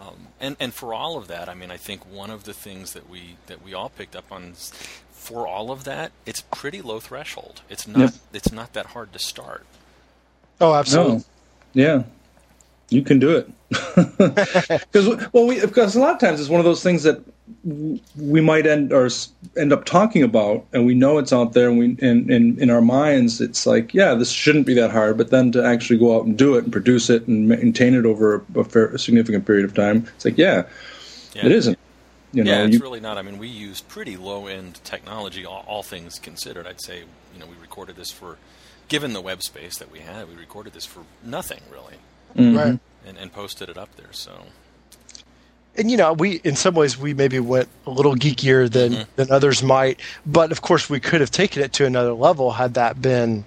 um, 0.00 0.28
and 0.40 0.56
and 0.58 0.72
for 0.72 0.94
all 0.94 1.18
of 1.18 1.28
that, 1.28 1.48
I 1.48 1.54
mean, 1.54 1.70
I 1.70 1.76
think 1.76 2.10
one 2.10 2.30
of 2.30 2.44
the 2.44 2.54
things 2.54 2.94
that 2.94 3.10
we 3.10 3.36
that 3.46 3.62
we 3.62 3.74
all 3.74 3.90
picked 3.90 4.16
up 4.16 4.32
on 4.32 4.54
for 5.10 5.46
all 5.46 5.70
of 5.70 5.84
that, 5.84 6.12
it's 6.24 6.40
pretty 6.40 6.80
low 6.80 7.00
threshold. 7.00 7.60
It's 7.68 7.86
not 7.86 7.98
yep. 8.00 8.14
it's 8.32 8.50
not 8.50 8.72
that 8.72 8.86
hard 8.86 9.12
to 9.12 9.18
start. 9.18 9.66
Oh, 10.60 10.74
absolutely. 10.74 11.16
No. 11.16 11.24
Yeah, 11.74 12.02
you 12.88 13.02
can 13.02 13.18
do 13.18 13.36
it. 13.36 13.50
Because 14.90 15.30
well, 15.32 15.46
we 15.46 15.60
because 15.60 15.94
a 15.94 16.00
lot 16.00 16.14
of 16.14 16.20
times 16.20 16.40
it's 16.40 16.48
one 16.48 16.60
of 16.60 16.64
those 16.64 16.82
things 16.82 17.02
that 17.02 17.20
we 18.16 18.40
might 18.40 18.66
end 18.66 18.92
or 18.92 19.08
end 19.56 19.72
up 19.72 19.84
talking 19.84 20.22
about, 20.22 20.64
and 20.72 20.86
we 20.86 20.94
know 20.94 21.18
it's 21.18 21.32
out 21.32 21.52
there, 21.52 21.68
and 21.68 21.78
we 21.78 21.96
in, 22.06 22.30
in 22.30 22.58
in 22.58 22.70
our 22.70 22.80
minds, 22.80 23.40
it's 23.40 23.66
like, 23.66 23.94
yeah, 23.94 24.14
this 24.14 24.30
shouldn't 24.30 24.66
be 24.66 24.74
that 24.74 24.90
hard. 24.90 25.18
But 25.18 25.30
then 25.30 25.52
to 25.52 25.64
actually 25.64 25.98
go 25.98 26.16
out 26.16 26.24
and 26.24 26.36
do 26.36 26.56
it 26.56 26.64
and 26.64 26.72
produce 26.72 27.10
it 27.10 27.26
and 27.26 27.48
maintain 27.48 27.94
it 27.94 28.04
over 28.04 28.44
a, 28.54 28.60
a, 28.60 28.64
fair, 28.64 28.86
a 28.88 28.98
significant 28.98 29.46
period 29.46 29.64
of 29.64 29.74
time, 29.74 30.06
it's 30.16 30.24
like, 30.24 30.38
yeah, 30.38 30.64
yeah. 31.34 31.46
it 31.46 31.52
isn't. 31.52 31.78
You 32.32 32.44
know, 32.44 32.52
yeah, 32.52 32.64
it's 32.64 32.74
you, 32.74 32.80
really 32.80 33.00
not. 33.00 33.18
I 33.18 33.22
mean, 33.22 33.38
we 33.38 33.48
use 33.48 33.80
pretty 33.80 34.16
low 34.16 34.46
end 34.46 34.80
technology, 34.84 35.44
all, 35.44 35.64
all, 35.66 35.82
things 35.82 36.18
considered. 36.18 36.66
I'd 36.66 36.80
say, 36.80 37.00
you 37.34 37.40
know, 37.40 37.46
we 37.46 37.56
recorded 37.60 37.96
this 37.96 38.12
for, 38.12 38.38
given 38.88 39.14
the 39.14 39.20
web 39.20 39.42
space 39.42 39.78
that 39.78 39.90
we 39.90 40.00
had, 40.00 40.28
we 40.28 40.36
recorded 40.36 40.72
this 40.72 40.86
for 40.86 41.00
nothing 41.24 41.60
really, 41.72 41.96
mm-hmm. 42.36 42.56
right? 42.56 42.78
And, 43.04 43.18
and 43.18 43.32
posted 43.32 43.68
it 43.68 43.76
up 43.76 43.96
there. 43.96 44.12
So 44.12 44.44
and 45.76 45.90
you 45.90 45.96
know 45.96 46.12
we 46.12 46.36
in 46.44 46.56
some 46.56 46.74
ways 46.74 46.98
we 46.98 47.14
maybe 47.14 47.38
went 47.40 47.68
a 47.86 47.90
little 47.90 48.14
geekier 48.14 48.70
than 48.70 48.92
mm-hmm. 48.92 49.10
than 49.16 49.30
others 49.30 49.62
might 49.62 50.00
but 50.26 50.52
of 50.52 50.62
course 50.62 50.90
we 50.90 51.00
could 51.00 51.20
have 51.20 51.30
taken 51.30 51.62
it 51.62 51.72
to 51.72 51.86
another 51.86 52.12
level 52.12 52.50
had 52.52 52.74
that 52.74 53.00
been 53.00 53.44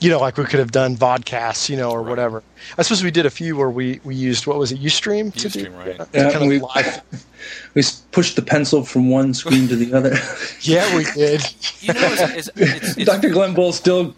you 0.00 0.08
know, 0.08 0.18
like 0.18 0.36
we 0.38 0.44
could 0.44 0.60
have 0.60 0.72
done 0.72 0.96
vodcasts, 0.96 1.68
you 1.68 1.76
know, 1.76 1.90
or 1.90 2.02
right. 2.02 2.10
whatever. 2.10 2.42
I 2.78 2.82
suppose 2.82 3.04
we 3.04 3.10
did 3.10 3.26
a 3.26 3.30
few 3.30 3.56
where 3.56 3.70
we, 3.70 4.00
we 4.02 4.14
used 4.14 4.46
what 4.46 4.58
was 4.58 4.72
it, 4.72 4.80
UStream? 4.80 5.32
To 5.34 5.48
Ustream, 5.48 5.64
do, 5.64 5.70
right? 5.72 6.08
Yeah, 6.12 6.32
kind 6.32 6.44
of 6.44 6.48
we, 6.48 6.58
live. 6.58 7.02
we 7.74 7.82
pushed 8.10 8.36
the 8.36 8.42
pencil 8.42 8.82
from 8.84 9.10
one 9.10 9.34
screen 9.34 9.68
to 9.68 9.76
the 9.76 9.92
other. 9.92 10.16
yeah, 10.62 10.96
we 10.96 11.04
did. 11.04 11.42
You 11.80 11.92
know, 11.92 12.00
it's, 12.34 12.50
it's, 12.56 12.96
it's, 12.96 13.04
Dr. 13.04 13.28
Glen 13.30 13.54
Bull 13.54 13.72
still 13.72 14.14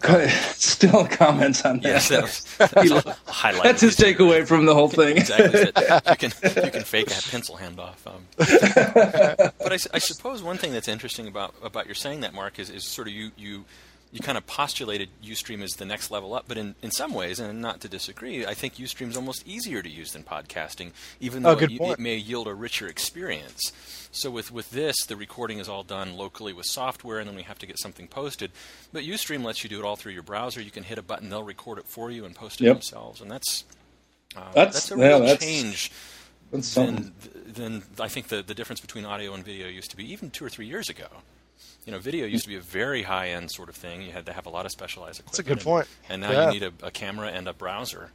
still 0.53 1.05
comments 1.07 1.65
on 1.65 1.79
that. 1.81 1.83
Yes, 1.83 2.09
that 2.09 2.23
was, 2.23 3.03
That's 3.61 3.81
his 3.81 3.97
takeaway 3.97 4.47
from 4.47 4.65
the 4.65 4.73
whole 4.73 4.89
thing. 4.89 5.17
exactly. 5.17 5.59
You 5.59 6.15
can 6.15 6.31
you 6.65 6.71
can 6.71 6.83
fake 6.83 7.07
a 7.07 7.21
pencil 7.29 7.57
handoff. 7.57 8.05
Um, 8.07 8.25
but 8.37 9.71
I, 9.71 9.77
I 9.93 9.99
suppose 9.99 10.41
one 10.41 10.57
thing 10.57 10.71
that's 10.71 10.87
interesting 10.87 11.27
about 11.27 11.53
about 11.61 11.85
your 11.87 11.95
saying 11.95 12.21
that, 12.21 12.33
Mark, 12.33 12.57
is, 12.59 12.69
is 12.69 12.85
sort 12.85 13.07
of 13.07 13.13
you 13.13 13.31
you 13.37 13.65
you 14.13 14.19
kind 14.19 14.37
of 14.37 14.45
postulated 14.45 15.09
Ustream 15.23 15.63
as 15.63 15.71
the 15.71 15.85
next 15.85 16.11
level 16.11 16.35
up, 16.35 16.45
but 16.47 16.55
in, 16.55 16.75
in 16.83 16.91
some 16.91 17.15
ways, 17.15 17.39
and 17.39 17.59
not 17.59 17.81
to 17.81 17.89
disagree, 17.89 18.45
I 18.45 18.53
think 18.53 18.75
Ustream 18.75 19.09
is 19.09 19.17
almost 19.17 19.45
easier 19.47 19.81
to 19.81 19.89
use 19.89 20.11
than 20.11 20.21
podcasting, 20.21 20.91
even 21.19 21.43
oh, 21.43 21.55
though 21.55 21.61
oh, 21.61 21.63
it, 21.65 21.93
it, 21.93 21.99
may 21.99 22.15
yield 22.15 22.47
a 22.47 22.53
richer 22.53 22.87
experience. 22.87 23.73
So 24.11 24.29
with, 24.29 24.51
with 24.51 24.69
this, 24.69 25.03
the 25.07 25.15
recording 25.15 25.57
is 25.57 25.67
all 25.67 25.81
done 25.81 26.15
locally 26.15 26.53
with 26.53 26.67
software, 26.67 27.17
and 27.17 27.27
then 27.27 27.35
we 27.35 27.41
have 27.41 27.57
to 27.57 27.65
get 27.65 27.79
something 27.79 28.07
posted. 28.07 28.51
But 28.93 29.03
Ustream 29.03 29.43
lets 29.43 29.63
you 29.63 29.69
do 29.69 29.79
it 29.79 29.83
all 29.83 29.95
through 29.95 30.11
your 30.11 30.21
browser. 30.21 30.61
You 30.61 30.69
can 30.69 30.83
hit 30.83 30.99
a 30.99 31.03
button, 31.03 31.29
they'll 31.29 31.41
record 31.41 31.79
it 31.79 31.87
for 31.87 32.11
you 32.11 32.23
and 32.23 32.35
post 32.35 32.61
it 32.61 32.65
yep. 32.65 32.75
themselves, 32.75 33.19
and 33.19 33.31
that's 33.31 33.63
uh, 34.37 34.51
that's, 34.53 34.73
that's 34.73 34.91
a 34.91 34.95
real 34.95 35.21
yeah, 35.21 35.25
that's, 35.25 35.43
change. 35.43 35.91
That's 36.51 36.75
than, 36.75 37.13
than 37.47 37.83
I 37.99 38.09
think 38.09 38.27
the, 38.27 38.43
the 38.43 38.53
difference 38.53 38.79
between 38.79 39.05
audio 39.05 39.33
and 39.33 39.43
video 39.43 39.67
used 39.67 39.89
to 39.89 39.97
be 39.97 40.11
even 40.11 40.29
two 40.29 40.45
or 40.45 40.49
three 40.49 40.67
years 40.67 40.87
ago 40.87 41.07
you 41.85 41.91
know, 41.91 41.99
video 41.99 42.25
used 42.25 42.43
to 42.43 42.49
be 42.49 42.55
a 42.55 42.61
very 42.61 43.03
high 43.03 43.29
end 43.29 43.51
sort 43.51 43.69
of 43.69 43.75
thing. 43.75 44.01
You 44.01 44.11
had 44.11 44.25
to 44.27 44.33
have 44.33 44.45
a 44.45 44.49
lot 44.49 44.65
of 44.65 44.71
specialized 44.71 45.19
equipment. 45.19 45.31
That's 45.31 45.39
a 45.39 45.55
good 45.55 45.63
point. 45.63 45.87
And, 46.09 46.23
and 46.23 46.33
now 46.33 46.39
yeah. 46.39 46.51
you 46.51 46.59
need 46.59 46.73
a, 46.81 46.87
a, 46.87 46.91
camera 46.91 47.27
and 47.27 47.47
a 47.47 47.53
browser. 47.53 48.11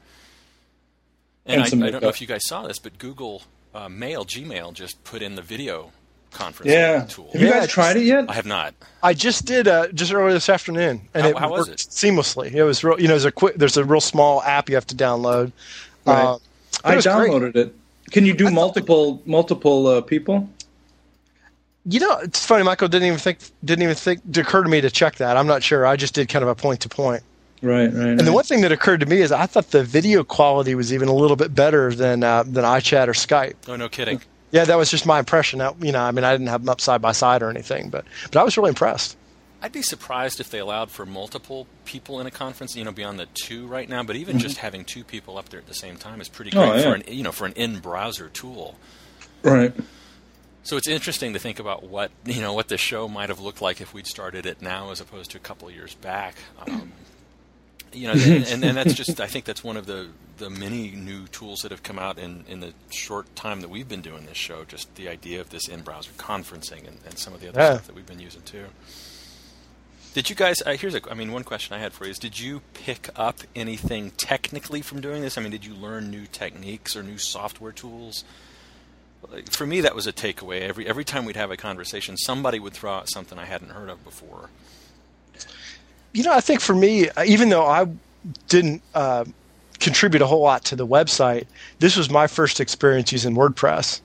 And, 1.44 1.62
and 1.62 1.84
I, 1.84 1.86
I, 1.86 1.90
don't 1.90 2.02
know 2.02 2.08
if 2.08 2.20
you 2.20 2.26
guys 2.26 2.46
saw 2.46 2.66
this, 2.66 2.78
but 2.78 2.98
Google 2.98 3.42
uh, 3.74 3.88
Mail, 3.88 4.24
Gmail, 4.24 4.72
just 4.72 5.02
put 5.04 5.22
in 5.22 5.34
the 5.34 5.42
video 5.42 5.92
conference 6.30 6.70
yeah. 6.70 7.04
tool. 7.08 7.30
Have 7.32 7.40
you 7.40 7.50
guys 7.50 7.68
tried 7.68 7.96
it 7.96 8.04
yet? 8.04 8.28
I 8.28 8.34
have 8.34 8.46
not. 8.46 8.74
I 9.02 9.14
just 9.14 9.44
did 9.44 9.68
uh, 9.68 9.88
just 9.88 10.12
earlier 10.12 10.32
this 10.32 10.48
afternoon, 10.48 11.02
and 11.14 11.22
how, 11.22 11.28
it 11.30 11.38
how 11.38 11.50
worked 11.52 11.70
it? 11.70 11.78
seamlessly. 11.78 12.52
It 12.52 12.64
was 12.64 12.84
real. 12.84 13.00
You 13.00 13.08
know, 13.08 13.14
there's 13.14 13.24
a 13.24 13.32
quick, 13.32 13.56
there's 13.56 13.76
a 13.76 13.84
real 13.84 14.00
small 14.00 14.42
app 14.42 14.68
you 14.68 14.74
have 14.74 14.86
to 14.88 14.94
download. 14.94 15.52
Right. 16.04 16.22
Uh, 16.22 16.38
I 16.84 16.96
downloaded 16.96 17.52
great. 17.52 17.66
it. 17.66 17.74
Can 18.10 18.24
you 18.24 18.34
do 18.34 18.50
multiple 18.50 19.22
multiple 19.26 19.86
uh, 19.86 20.00
people? 20.00 20.48
You 21.88 22.00
know, 22.00 22.18
it's 22.18 22.44
funny. 22.44 22.64
Michael 22.64 22.88
didn't 22.88 23.06
even 23.06 23.18
think 23.18 23.38
didn't 23.64 23.82
even 23.82 23.94
think 23.94 24.20
it 24.28 24.36
occur 24.36 24.62
to 24.62 24.68
me 24.68 24.80
to 24.80 24.90
check 24.90 25.16
that. 25.16 25.36
I'm 25.36 25.46
not 25.46 25.62
sure. 25.62 25.86
I 25.86 25.96
just 25.96 26.14
did 26.14 26.28
kind 26.28 26.42
of 26.42 26.48
a 26.48 26.54
point 26.54 26.80
to 26.80 26.88
point. 26.88 27.22
Right, 27.62 27.86
right. 27.86 27.92
And 27.92 28.18
right. 28.18 28.24
the 28.24 28.32
one 28.32 28.44
thing 28.44 28.60
that 28.60 28.72
occurred 28.72 29.00
to 29.00 29.06
me 29.06 29.20
is 29.20 29.32
I 29.32 29.46
thought 29.46 29.70
the 29.70 29.82
video 29.82 30.22
quality 30.22 30.74
was 30.74 30.92
even 30.92 31.08
a 31.08 31.14
little 31.14 31.36
bit 31.36 31.54
better 31.54 31.92
than 31.92 32.22
uh, 32.22 32.42
than 32.42 32.64
iChat 32.64 33.08
or 33.08 33.12
Skype. 33.12 33.54
Oh, 33.66 33.76
no 33.76 33.88
kidding. 33.88 34.20
Yeah, 34.50 34.64
that 34.64 34.76
was 34.76 34.90
just 34.90 35.06
my 35.06 35.18
impression. 35.18 35.60
you 35.80 35.92
know, 35.92 36.00
I 36.00 36.10
mean, 36.10 36.24
I 36.24 36.32
didn't 36.32 36.46
have 36.46 36.62
them 36.62 36.70
up 36.70 36.80
side 36.80 37.02
by 37.02 37.12
side 37.12 37.42
or 37.42 37.50
anything, 37.50 37.90
but 37.90 38.04
but 38.30 38.36
I 38.36 38.44
was 38.44 38.56
really 38.56 38.70
impressed. 38.70 39.16
I'd 39.60 39.72
be 39.72 39.82
surprised 39.82 40.38
if 40.38 40.50
they 40.50 40.60
allowed 40.60 40.90
for 40.90 41.04
multiple 41.04 41.66
people 41.84 42.20
in 42.20 42.28
a 42.28 42.30
conference, 42.30 42.76
you 42.76 42.84
know, 42.84 42.92
beyond 42.92 43.18
the 43.18 43.26
two 43.34 43.66
right 43.66 43.88
now. 43.88 44.04
But 44.04 44.14
even 44.16 44.36
mm-hmm. 44.36 44.46
just 44.46 44.58
having 44.58 44.84
two 44.84 45.02
people 45.02 45.36
up 45.36 45.48
there 45.48 45.58
at 45.58 45.66
the 45.66 45.74
same 45.74 45.96
time 45.96 46.20
is 46.20 46.28
pretty 46.28 46.52
oh, 46.56 46.60
great 46.60 46.70
oh, 46.70 46.76
yeah. 46.76 46.82
for 46.82 46.94
an 46.94 47.02
you 47.08 47.24
know 47.24 47.32
for 47.32 47.46
an 47.46 47.54
in-browser 47.54 48.28
tool. 48.28 48.76
Right. 49.42 49.74
So 50.68 50.76
it's 50.76 50.86
interesting 50.86 51.32
to 51.32 51.38
think 51.38 51.60
about 51.60 51.84
what 51.84 52.10
you 52.26 52.42
know 52.42 52.52
what 52.52 52.68
the 52.68 52.76
show 52.76 53.08
might 53.08 53.30
have 53.30 53.40
looked 53.40 53.62
like 53.62 53.80
if 53.80 53.94
we'd 53.94 54.06
started 54.06 54.44
it 54.44 54.60
now 54.60 54.90
as 54.90 55.00
opposed 55.00 55.30
to 55.30 55.38
a 55.38 55.40
couple 55.40 55.66
of 55.66 55.74
years 55.74 55.94
back. 55.94 56.34
Um, 56.60 56.92
you 57.90 58.06
know, 58.06 58.12
and, 58.12 58.46
and, 58.46 58.62
and, 58.62 58.76
that's 58.76 58.92
just 58.92 59.18
I 59.18 59.28
think 59.28 59.46
that's 59.46 59.64
one 59.64 59.78
of 59.78 59.86
the 59.86 60.08
the 60.36 60.50
many 60.50 60.90
new 60.90 61.26
tools 61.28 61.62
that 61.62 61.70
have 61.70 61.82
come 61.82 61.98
out 61.98 62.18
in 62.18 62.44
in 62.48 62.60
the 62.60 62.74
short 62.90 63.34
time 63.34 63.62
that 63.62 63.70
we've 63.70 63.88
been 63.88 64.02
doing 64.02 64.26
this 64.26 64.36
show. 64.36 64.64
Just 64.64 64.94
the 64.96 65.08
idea 65.08 65.40
of 65.40 65.48
this 65.48 65.68
in-browser 65.68 66.10
conferencing 66.18 66.86
and, 66.86 66.98
and 67.06 67.18
some 67.18 67.32
of 67.32 67.40
the 67.40 67.48
other 67.48 67.58
yeah. 67.58 67.72
stuff 67.76 67.86
that 67.86 67.96
we've 67.96 68.04
been 68.04 68.20
using 68.20 68.42
too. 68.42 68.66
Did 70.12 70.28
you 70.28 70.36
guys? 70.36 70.60
Uh, 70.60 70.72
here's 70.72 70.94
a. 70.94 71.00
I 71.10 71.14
mean, 71.14 71.32
one 71.32 71.44
question 71.44 71.76
I 71.76 71.78
had 71.78 71.94
for 71.94 72.04
you 72.04 72.10
is: 72.10 72.18
Did 72.18 72.38
you 72.38 72.60
pick 72.74 73.08
up 73.16 73.38
anything 73.56 74.10
technically 74.18 74.82
from 74.82 75.00
doing 75.00 75.22
this? 75.22 75.38
I 75.38 75.40
mean, 75.40 75.50
did 75.50 75.64
you 75.64 75.72
learn 75.72 76.10
new 76.10 76.26
techniques 76.26 76.94
or 76.94 77.02
new 77.02 77.16
software 77.16 77.72
tools? 77.72 78.22
For 79.50 79.66
me, 79.66 79.80
that 79.82 79.94
was 79.94 80.06
a 80.06 80.12
takeaway. 80.12 80.62
Every 80.62 80.86
every 80.86 81.04
time 81.04 81.24
we'd 81.24 81.36
have 81.36 81.50
a 81.50 81.56
conversation, 81.56 82.16
somebody 82.16 82.58
would 82.58 82.72
throw 82.72 82.92
out 82.92 83.10
something 83.10 83.38
I 83.38 83.44
hadn't 83.44 83.70
heard 83.70 83.88
of 83.90 84.02
before. 84.04 84.48
You 86.12 86.22
know, 86.22 86.32
I 86.32 86.40
think 86.40 86.60
for 86.60 86.74
me, 86.74 87.08
uh, 87.10 87.24
even 87.24 87.48
though 87.48 87.66
I 87.66 87.86
didn't 88.48 88.82
uh, 88.94 89.24
contribute 89.78 90.22
a 90.22 90.26
whole 90.26 90.42
lot 90.42 90.64
to 90.66 90.76
the 90.76 90.86
website, 90.86 91.46
this 91.78 91.96
was 91.96 92.10
my 92.10 92.26
first 92.26 92.60
experience 92.60 93.12
using 93.12 93.34
WordPress 93.34 94.00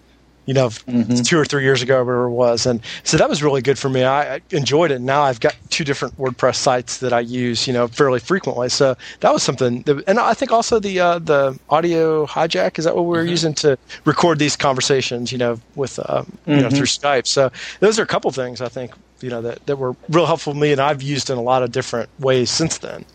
you 0.45 0.53
know, 0.53 0.67
mm-hmm. 0.67 1.21
two 1.23 1.39
or 1.39 1.45
three 1.45 1.63
years 1.63 1.81
ago, 1.81 1.95
whatever 1.95 2.25
it 2.25 2.31
was. 2.31 2.65
And 2.65 2.81
so 3.03 3.17
that 3.17 3.29
was 3.29 3.41
really 3.41 3.61
good 3.61 3.79
for 3.79 3.89
me. 3.89 4.03
I 4.03 4.41
enjoyed 4.51 4.91
it. 4.91 4.99
Now 4.99 5.23
I've 5.23 5.39
got 5.39 5.55
two 5.69 5.83
different 5.83 6.17
WordPress 6.17 6.55
sites 6.55 6.97
that 6.97 7.13
I 7.13 7.21
use, 7.21 7.65
you 7.67 7.73
know, 7.73 7.87
fairly 7.87 8.19
frequently. 8.19 8.69
So 8.69 8.95
that 9.21 9.31
was 9.31 9.43
something. 9.43 9.81
That, 9.83 10.03
and 10.07 10.19
I 10.19 10.33
think 10.33 10.51
also 10.51 10.79
the 10.79 10.99
uh, 10.99 11.19
the 11.19 11.57
audio 11.69 12.25
hijack 12.25 12.77
is 12.77 12.85
that 12.85 12.95
what 12.95 13.03
we 13.03 13.17
are 13.17 13.21
mm-hmm. 13.21 13.29
using 13.29 13.53
to 13.55 13.77
record 14.05 14.39
these 14.39 14.55
conversations, 14.55 15.31
you 15.31 15.37
know, 15.37 15.59
with 15.75 15.99
uh, 15.99 16.23
you 16.45 16.57
know 16.57 16.69
through 16.69 16.87
mm-hmm. 16.87 17.05
Skype. 17.05 17.27
So 17.27 17.51
those 17.79 17.99
are 17.99 18.03
a 18.03 18.07
couple 18.07 18.29
things 18.31 18.61
I 18.61 18.69
think 18.69 18.91
you 19.21 19.29
know 19.29 19.41
that 19.41 19.65
that 19.65 19.77
were 19.77 19.95
real 20.09 20.25
helpful 20.25 20.53
to 20.53 20.59
me, 20.59 20.71
and 20.71 20.81
I've 20.81 21.01
used 21.01 21.29
in 21.29 21.37
a 21.37 21.41
lot 21.41 21.63
of 21.63 21.71
different 21.71 22.09
ways 22.19 22.49
since 22.49 22.77
then. 22.79 23.05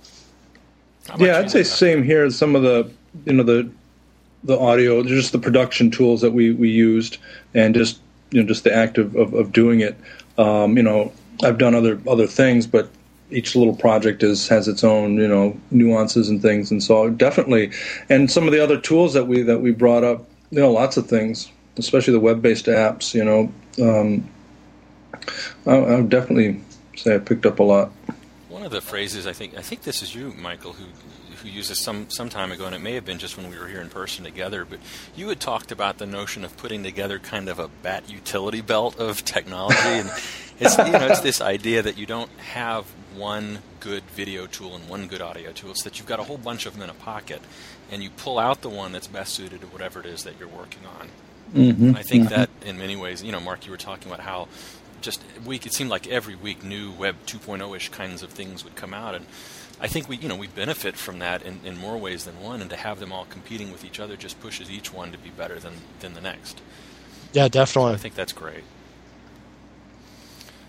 Yeah, 1.19 1.39
I'd 1.39 1.51
say 1.51 1.63
same 1.63 2.03
here. 2.03 2.29
Some 2.31 2.57
of 2.57 2.63
the 2.63 2.91
you 3.27 3.33
know 3.35 3.43
the 3.43 3.71
the 4.45 4.59
audio, 4.59 5.03
just 5.03 5.33
the 5.33 5.39
production 5.39 5.91
tools 5.91 6.21
that 6.21 6.33
we, 6.33 6.53
we 6.53 6.69
used, 6.69 7.19
and 7.55 7.75
just 7.75 8.01
you 8.31 8.41
know 8.41 8.49
just 8.49 8.65
the 8.65 8.75
act 8.75 8.99
of, 8.99 9.15
of, 9.17 9.35
of 9.35 9.53
doing 9.53 9.81
it. 9.81 9.97
Um, 10.37 10.77
you 10.77 10.83
know, 10.83 11.13
I've 11.43 11.59
done 11.59 11.75
other 11.75 12.01
other 12.07 12.27
things, 12.27 12.67
but 12.67 12.89
each 13.31 13.55
little 13.55 13.77
project 13.77 14.23
is 14.23 14.49
has 14.49 14.69
its 14.69 14.85
own 14.85 15.17
you 15.17 15.29
know 15.29 15.59
nuances 15.71 16.29
and 16.29 16.41
things, 16.41 16.71
and 16.71 16.83
so 16.83 17.11
definitely, 17.11 17.73
and 18.09 18.31
some 18.31 18.47
of 18.47 18.53
the 18.53 18.63
other 18.63 18.81
tools 18.81 19.15
that 19.15 19.27
we 19.27 19.43
that 19.43 19.61
we 19.61 19.73
brought 19.73 20.05
up, 20.05 20.27
you 20.51 20.61
know, 20.61 20.71
lots 20.71 20.97
of 20.97 21.07
things, 21.07 21.51
especially 21.77 22.13
the 22.13 22.21
web 22.21 22.41
based 22.41 22.67
apps. 22.67 23.15
You 23.15 23.25
know, 23.25 23.53
um, 23.83 24.29
I, 25.67 25.77
I 25.77 25.97
would 25.97 26.11
definitely 26.11 26.61
say 26.97 27.15
I 27.15 27.19
picked 27.19 27.47
up 27.47 27.59
a 27.59 27.63
lot. 27.65 27.91
One 28.49 28.65
of 28.65 28.71
the 28.71 28.81
phrases 28.81 29.27
I 29.27 29.33
think 29.33 29.57
I 29.57 29.63
think 29.63 29.83
this 29.83 30.03
is 30.03 30.15
you, 30.15 30.33
Michael, 30.39 30.73
who 30.73 30.85
who 31.39 31.49
used 31.49 31.71
this 31.71 31.81
some 31.81 32.11
some 32.11 32.29
time 32.29 32.53
ago, 32.53 32.67
and 32.67 32.75
it 32.75 32.81
may 32.81 32.95
have 32.95 33.05
been 33.05 33.19
just 33.19 33.37
when 33.37 33.51
we 33.51 33.59
were 33.59 33.69
here 33.69 33.81
in 33.81 33.89
person 33.89 34.25
together. 34.25 34.65
But 34.65 34.81
you 35.17 35.29
had 35.29 35.41
talked 35.41 35.73
about 35.73 35.99
the 35.99 36.07
notion 36.07 36.45
of 36.45 36.57
putting 36.57 36.83
together 36.83 37.19
kind 37.19 37.49
of 37.49 37.59
a 37.59 37.69
bat 37.69 38.11
utility 38.11 38.61
belt 38.61 38.99
of 38.99 39.25
technology, 39.25 39.79
and 39.79 40.11
it's 40.61 40.77
you 40.79 40.93
know 40.93 41.07
it's 41.07 41.21
this 41.21 41.41
idea 41.41 41.83
that 41.83 41.99
you 41.99 42.07
don't 42.07 42.31
have 42.39 42.85
one 43.15 43.59
good 43.81 44.03
video 44.15 44.47
tool 44.47 44.75
and 44.75 44.89
one 44.89 45.07
good 45.09 45.21
audio 45.21 45.53
tool. 45.53 45.71
It's 45.71 45.83
that 45.83 45.99
you've 45.99 46.09
got 46.09 46.21
a 46.21 46.25
whole 46.25 46.39
bunch 46.39 46.67
of 46.67 46.75
them 46.75 46.83
in 46.83 46.91
a 46.91 46.95
pocket, 46.95 47.41
and 47.91 48.03
you 48.03 48.11
pull 48.11 48.39
out 48.39 48.63
the 48.63 48.69
one 48.69 48.93
that's 48.93 49.07
best 49.07 49.35
suited 49.35 49.61
to 49.61 49.67
whatever 49.69 50.01
it 50.01 50.07
is 50.07 50.25
that 50.25 50.35
you're 50.39 50.49
working 50.49 50.83
on. 51.01 51.09
Mm-hmm. 51.55 51.97
I 51.97 52.03
think 52.03 52.25
mm-hmm. 52.25 52.35
that 52.35 52.51
in 52.65 52.79
many 52.79 52.97
ways, 52.97 53.23
you 53.23 53.33
know, 53.33 53.41
Mark, 53.41 53.65
you 53.65 53.71
were 53.71 53.79
talking 53.79 54.11
about 54.11 54.21
how 54.25 54.49
just 55.01 55.23
week 55.45 55.67
it 55.67 55.73
seemed 55.73 55.91
like 55.91 56.07
every 56.09 56.35
week 56.35 56.65
new 56.65 56.93
Web 56.93 57.17
2.0 57.27 57.77
ish 57.77 57.89
kinds 57.91 58.23
of 58.23 58.31
things 58.31 58.65
would 58.65 58.77
come 58.77 58.93
out, 58.93 59.15
and 59.15 59.27
I 59.81 59.87
think 59.87 60.09
we, 60.09 60.17
you 60.17 60.29
know, 60.29 60.37
we 60.37 60.49
benefit 60.49 60.97
from 60.97 61.21
that 61.21 61.43
in, 61.43 61.61
in 61.65 61.77
more 61.77 61.97
ways 61.97 62.25
than 62.25 62.41
one, 62.41 62.61
and 62.61 62.71
to 62.71 62.77
have 62.77 62.99
them 62.99 63.13
all 63.13 63.27
competing 63.27 63.71
with 63.71 63.85
each 63.85 64.01
other 64.01 64.17
just 64.17 64.41
pushes 64.41 64.71
each 64.71 64.93
one 64.93 65.13
to 65.13 65.19
be 65.19 65.31
better 65.31 65.59
than, 65.59 65.75
than 66.01 66.15
the 66.15 66.21
next. 66.21 66.61
Yeah, 67.33 67.49
definitely. 67.49 67.93
So 67.93 67.95
I 67.95 67.99
think 67.99 68.15
that's 68.15 68.33
great. 68.33 68.65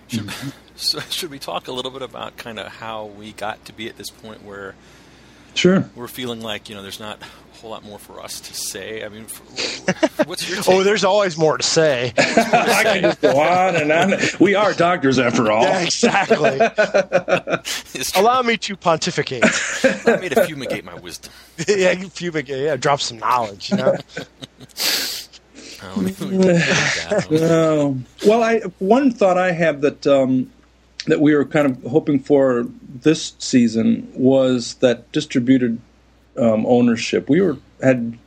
Should, 0.08 0.26
mm-hmm. 0.26 0.50
so 0.76 1.00
should 1.02 1.32
we 1.32 1.40
talk 1.40 1.68
a 1.68 1.72
little 1.72 1.92
bit 1.92 2.02
about 2.02 2.38
kind 2.38 2.60
of 2.60 2.68
how 2.68 3.06
we 3.06 3.32
got 3.32 3.66
to 3.66 3.74
be 3.74 3.88
at 3.88 3.98
this 3.98 4.10
point 4.10 4.44
where 4.44 4.76
Sure. 5.56 5.90
We're 5.96 6.08
feeling 6.08 6.42
like 6.42 6.70
you 6.70 6.76
know 6.76 6.82
there's 6.82 7.00
not 7.00 7.22
a 7.22 7.58
whole 7.58 7.72
lot 7.72 7.84
more 7.84 8.00
for 8.00 8.22
us 8.22 8.40
to 8.42 8.54
say. 8.54 9.04
I 9.04 9.10
mean, 9.10 9.24
what's 10.26 10.50
your? 10.50 10.60
oh, 10.68 10.84
there's 10.84 11.04
always 11.04 11.38
more 11.38 11.58
to 11.58 11.64
say. 11.64 12.14
I 12.18 12.82
can 12.84 13.02
just 13.04 13.22
go 13.22 13.40
on 13.40 13.76
and 13.76 13.92
on. 13.92 14.14
We 14.40 14.56
are 14.56 14.74
doctors 14.74 15.20
after 15.20 15.52
all. 15.52 15.64
Yeah, 15.64 15.82
exactly. 15.82 16.60
Allow 18.16 18.42
me 18.44 18.58
to 18.58 18.76
pontificate. 18.78 19.44
Allow 20.06 20.20
me 20.22 20.30
to 20.30 20.46
fumigate 20.46 20.86
my 20.86 20.96
wisdom. 20.96 21.32
yeah, 21.68 21.96
fumigate. 22.10 22.64
Yeah, 22.64 22.76
drop 22.78 23.02
some 23.02 23.20
knowledge. 23.20 23.72
You 23.72 23.78
know. 23.78 23.96
Oh, 25.82 26.02
well, 28.26 28.44
I 28.44 28.60
one 28.80 29.12
thought 29.12 29.38
I 29.38 29.52
have 29.52 29.80
that 29.82 30.06
um, 30.06 30.52
that 31.06 31.22
we 31.22 31.34
were 31.36 31.46
kind 31.46 31.66
of 31.66 31.82
hoping 31.84 32.20
for 32.20 32.68
this 33.02 33.34
season 33.40 34.12
was 34.14 34.76
that 34.76 35.12
distributed 35.12 35.80
um, 36.38 36.66
ownership. 36.66 37.30
We 37.30 37.42
were 37.42 37.58
had 37.82 38.18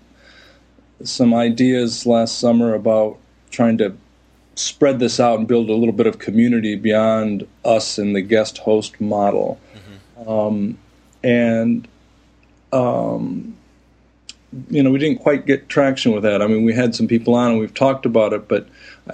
some 1.05 1.35
ideas 1.35 2.07
last 2.07 2.39
summer 2.39 2.75
about 2.75 3.19
trying 3.51 3.79
to 3.79 3.97
spread 4.55 4.99
this 4.99 5.19
out 5.19 5.39
and 5.39 5.49
build 5.49 5.69
a 5.71 5.75
little 5.75 5.93
bit 5.95 6.07
of 6.07 6.19
community 6.19 6.77
beyond 6.77 7.47
us 7.65 7.99
and 7.99 8.15
the 8.15 8.23
guest 8.23 8.59
host 8.59 9.01
model. 9.01 9.61
Mm-hmm. 9.75 10.29
Um, 10.29 10.79
and 11.23 11.89
um, 12.73 13.57
you 14.71 14.83
know, 14.83 14.91
we 14.91 14.99
didn't 14.99 15.21
quite 15.21 15.47
get 15.47 15.69
traction 15.69 16.13
with 16.13 16.23
that. 16.25 16.43
I 16.43 16.47
mean, 16.47 16.65
we 16.65 16.75
had 16.75 16.95
some 16.95 17.07
people 17.07 17.35
on 17.35 17.53
and 17.53 17.61
we've 17.61 17.75
talked 17.75 18.07
about 18.07 18.33
it, 18.33 18.49
but 18.49 18.69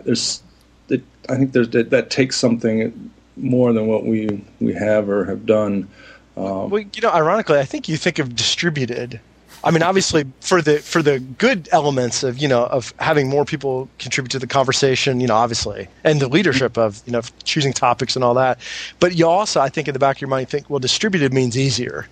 there's, 0.04 0.42
it, 0.88 1.02
I 1.28 1.36
think 1.36 1.52
there's 1.52 1.70
that, 1.70 1.90
that 1.90 2.10
takes 2.10 2.36
something 2.36 3.10
more 3.38 3.72
than 3.72 3.86
what 3.86 4.04
we 4.04 4.44
we 4.60 4.72
have 4.74 5.08
or 5.08 5.24
have 5.24 5.46
done. 5.46 5.88
Um, 6.36 6.70
well, 6.70 6.80
you 6.80 7.02
know, 7.02 7.10
ironically, 7.10 7.58
I 7.58 7.64
think 7.64 7.88
you 7.88 7.96
think 7.96 8.18
of 8.18 8.36
distributed. 8.36 9.20
I 9.64 9.72
mean, 9.72 9.82
obviously, 9.82 10.24
for 10.40 10.62
the 10.62 10.78
for 10.78 11.02
the 11.02 11.18
good 11.18 11.68
elements 11.72 12.22
of 12.22 12.38
you 12.38 12.46
know 12.46 12.66
of 12.66 12.94
having 13.00 13.28
more 13.28 13.44
people 13.44 13.88
contribute 13.98 14.30
to 14.30 14.38
the 14.38 14.46
conversation, 14.46 15.20
you 15.20 15.26
know, 15.26 15.34
obviously, 15.34 15.88
and 16.04 16.20
the 16.20 16.28
leadership 16.28 16.78
of 16.78 17.02
you 17.06 17.12
know 17.12 17.22
choosing 17.42 17.72
topics 17.72 18.14
and 18.14 18.24
all 18.24 18.34
that. 18.34 18.60
But 19.00 19.16
you 19.16 19.26
also, 19.26 19.60
I 19.60 19.68
think, 19.68 19.88
in 19.88 19.94
the 19.94 19.98
back 19.98 20.16
of 20.16 20.20
your 20.20 20.28
mind, 20.28 20.48
think, 20.48 20.70
well, 20.70 20.78
distributed 20.78 21.32
means 21.32 21.58
easier. 21.58 22.06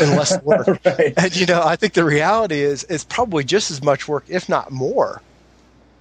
and 0.00 0.16
less 0.16 0.42
work. 0.42 0.66
right. 0.84 1.14
And 1.16 1.36
you 1.36 1.46
know, 1.46 1.62
I 1.62 1.76
think 1.76 1.92
the 1.92 2.04
reality 2.04 2.58
is 2.58 2.84
it's 2.88 3.04
probably 3.04 3.44
just 3.44 3.70
as 3.70 3.80
much 3.82 4.08
work, 4.08 4.24
if 4.28 4.48
not 4.48 4.72
more, 4.72 5.22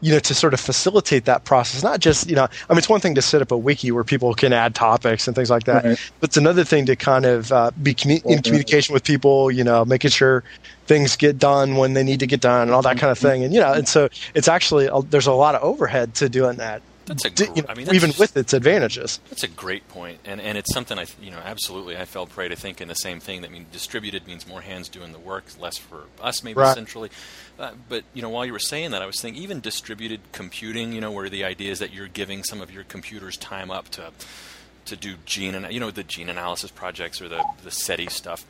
you 0.01 0.11
know, 0.11 0.19
to 0.19 0.35
sort 0.35 0.53
of 0.53 0.59
facilitate 0.59 1.25
that 1.25 1.45
process. 1.45 1.81
Not 1.81 1.99
just, 1.99 2.29
you 2.29 2.35
know, 2.35 2.43
I 2.43 2.73
mean, 2.73 2.77
it's 2.77 2.89
one 2.89 2.99
thing 2.99 3.15
to 3.15 3.21
set 3.21 3.41
up 3.41 3.51
a 3.51 3.57
wiki 3.57 3.91
where 3.91 4.03
people 4.03 4.33
can 4.33 4.53
add 4.53 4.75
topics 4.75 5.27
and 5.27 5.35
things 5.35 5.49
like 5.49 5.63
that, 5.63 5.83
right. 5.83 6.11
but 6.19 6.29
it's 6.29 6.37
another 6.37 6.63
thing 6.63 6.85
to 6.87 6.95
kind 6.95 7.25
of 7.25 7.51
uh, 7.51 7.71
be 7.81 7.93
commu- 7.95 8.23
in 8.25 8.41
communication 8.41 8.93
with 8.93 9.03
people, 9.03 9.49
you 9.49 9.63
know, 9.63 9.85
making 9.85 10.11
sure 10.11 10.43
things 10.85 11.15
get 11.15 11.39
done 11.39 11.75
when 11.75 11.93
they 11.93 12.03
need 12.03 12.19
to 12.19 12.27
get 12.27 12.41
done 12.41 12.63
and 12.63 12.71
all 12.71 12.81
that 12.81 12.97
kind 12.97 13.09
of 13.09 13.17
thing. 13.17 13.43
And, 13.43 13.53
you 13.53 13.59
know, 13.59 13.73
and 13.73 13.87
so 13.87 14.09
it's 14.35 14.47
actually, 14.47 14.87
a, 14.87 15.01
there's 15.01 15.27
a 15.27 15.33
lot 15.33 15.55
of 15.55 15.63
overhead 15.63 16.13
to 16.15 16.29
doing 16.29 16.57
that. 16.57 16.81
That's 17.05 17.25
a 17.25 17.29
gr- 17.29 17.43
you 17.55 17.61
know, 17.61 17.67
I 17.69 17.75
mean, 17.75 17.93
even 17.93 18.11
with 18.17 18.35
its 18.35 18.53
advantages. 18.53 19.19
That's 19.29 19.43
a 19.43 19.47
great 19.47 19.87
point, 19.87 20.19
and 20.25 20.41
and 20.41 20.57
it's 20.57 20.73
something 20.73 20.97
I 20.97 21.05
you 21.21 21.31
know 21.31 21.37
absolutely 21.37 21.97
I 21.97 22.05
fell 22.05 22.25
prey 22.25 22.47
to 22.47 22.55
thinking 22.55 22.87
the 22.87 22.95
same 22.95 23.19
thing. 23.19 23.41
That 23.41 23.49
I 23.49 23.53
mean 23.53 23.67
distributed 23.71 24.25
means 24.25 24.47
more 24.47 24.61
hands 24.61 24.89
doing 24.89 25.11
the 25.11 25.19
work, 25.19 25.45
less 25.59 25.77
for 25.77 26.05
us 26.21 26.43
maybe 26.43 26.59
right. 26.59 26.73
centrally. 26.73 27.09
Uh, 27.59 27.71
but 27.87 28.03
you 28.13 28.21
know, 28.21 28.29
while 28.29 28.45
you 28.45 28.53
were 28.53 28.59
saying 28.59 28.91
that, 28.91 29.01
I 29.01 29.05
was 29.05 29.21
thinking 29.21 29.41
even 29.41 29.59
distributed 29.59 30.19
computing. 30.31 30.93
You 30.93 31.01
know, 31.01 31.11
where 31.11 31.29
the 31.29 31.43
idea 31.43 31.71
is 31.71 31.79
that 31.79 31.93
you're 31.93 32.07
giving 32.07 32.43
some 32.43 32.61
of 32.61 32.71
your 32.71 32.83
computer's 32.83 33.37
time 33.37 33.69
up 33.69 33.89
to 33.91 34.11
to 34.85 34.95
do 34.95 35.15
gene 35.25 35.55
and 35.55 35.71
you 35.71 35.79
know 35.79 35.91
the 35.91 36.03
gene 36.03 36.29
analysis 36.29 36.71
projects 36.71 37.21
or 37.21 37.29
the 37.29 37.43
the 37.63 37.71
SETI 37.71 38.07
stuff. 38.07 38.45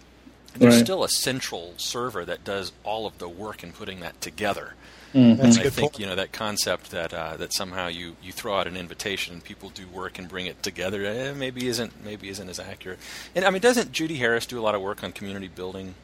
There's 0.57 0.75
right. 0.75 0.85
still 0.85 1.03
a 1.03 1.09
central 1.09 1.73
server 1.75 2.23
that 2.23 2.45
does 2.45 2.71
all 2.85 3.05
of 3.05 3.17
the 3.17 3.27
work 3.27 3.63
in 3.63 3.73
putting 3.73 3.99
that 3.99 4.21
together. 4.21 4.75
Mm-hmm. 5.15 5.41
And 5.41 5.53
I 5.59 5.69
think 5.69 5.93
point. 5.93 5.99
you 5.99 6.05
know 6.05 6.15
that 6.15 6.33
concept 6.33 6.91
that 6.91 7.13
uh, 7.13 7.37
that 7.37 7.53
somehow 7.53 7.87
you, 7.87 8.17
you 8.21 8.33
throw 8.33 8.59
out 8.59 8.67
an 8.67 8.75
invitation 8.75 9.33
and 9.33 9.41
people 9.41 9.69
do 9.69 9.87
work 9.87 10.19
and 10.19 10.27
bring 10.27 10.45
it 10.45 10.61
together 10.61 11.05
eh, 11.05 11.33
maybe 11.33 11.67
isn't 11.67 12.03
maybe 12.03 12.27
isn't 12.27 12.49
as 12.49 12.59
accurate. 12.59 12.99
And 13.33 13.45
I 13.45 13.49
mean, 13.49 13.61
doesn't 13.61 13.93
Judi 13.93 14.17
Harris 14.17 14.45
do 14.45 14.59
a 14.59 14.63
lot 14.63 14.75
of 14.75 14.81
work 14.81 15.05
on 15.05 15.13
community 15.13 15.47
building? 15.47 15.95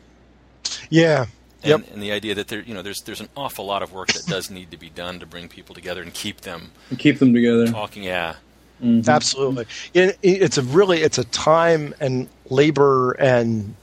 Yeah, 0.89 1.25
And, 1.62 1.84
yep. 1.84 1.94
and 1.94 2.01
the 2.01 2.13
idea 2.13 2.36
that 2.36 2.48
there, 2.48 2.62
you 2.62 2.74
know, 2.74 2.82
there's 2.82 3.01
there's 3.01 3.20
an 3.20 3.27
awful 3.36 3.65
lot 3.65 3.84
of 3.84 3.91
work 3.91 4.13
that 4.13 4.25
does 4.27 4.50
need 4.50 4.72
to 4.72 4.77
be 4.77 4.89
done 4.89 5.20
to 5.20 5.25
bring 5.25 5.50
people 5.50 5.75
together 5.75 6.01
and 6.01 6.13
keep 6.13 6.41
them 6.41 6.72
and 6.89 6.98
keep 6.98 7.20
them 7.20 7.34
together. 7.34 7.68
Talking, 7.68 8.03
yeah, 8.03 8.36
mm-hmm. 8.82 9.10
absolutely. 9.10 9.65
It, 9.94 10.18
it's 10.24 10.58
a 10.58 10.63
really 10.63 11.01
it's 11.01 11.18
a 11.18 11.25
time 11.25 11.94
and 12.00 12.30
labor 12.50 13.12
and 13.12 13.75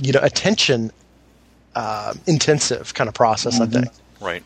you 0.00 0.12
know 0.12 0.20
attention 0.22 0.92
uh, 1.74 2.14
intensive 2.26 2.94
kind 2.94 3.08
of 3.08 3.14
process. 3.14 3.58
Mm-hmm. 3.58 3.78
I 3.78 3.80
think. 3.80 3.92
Right 4.20 4.42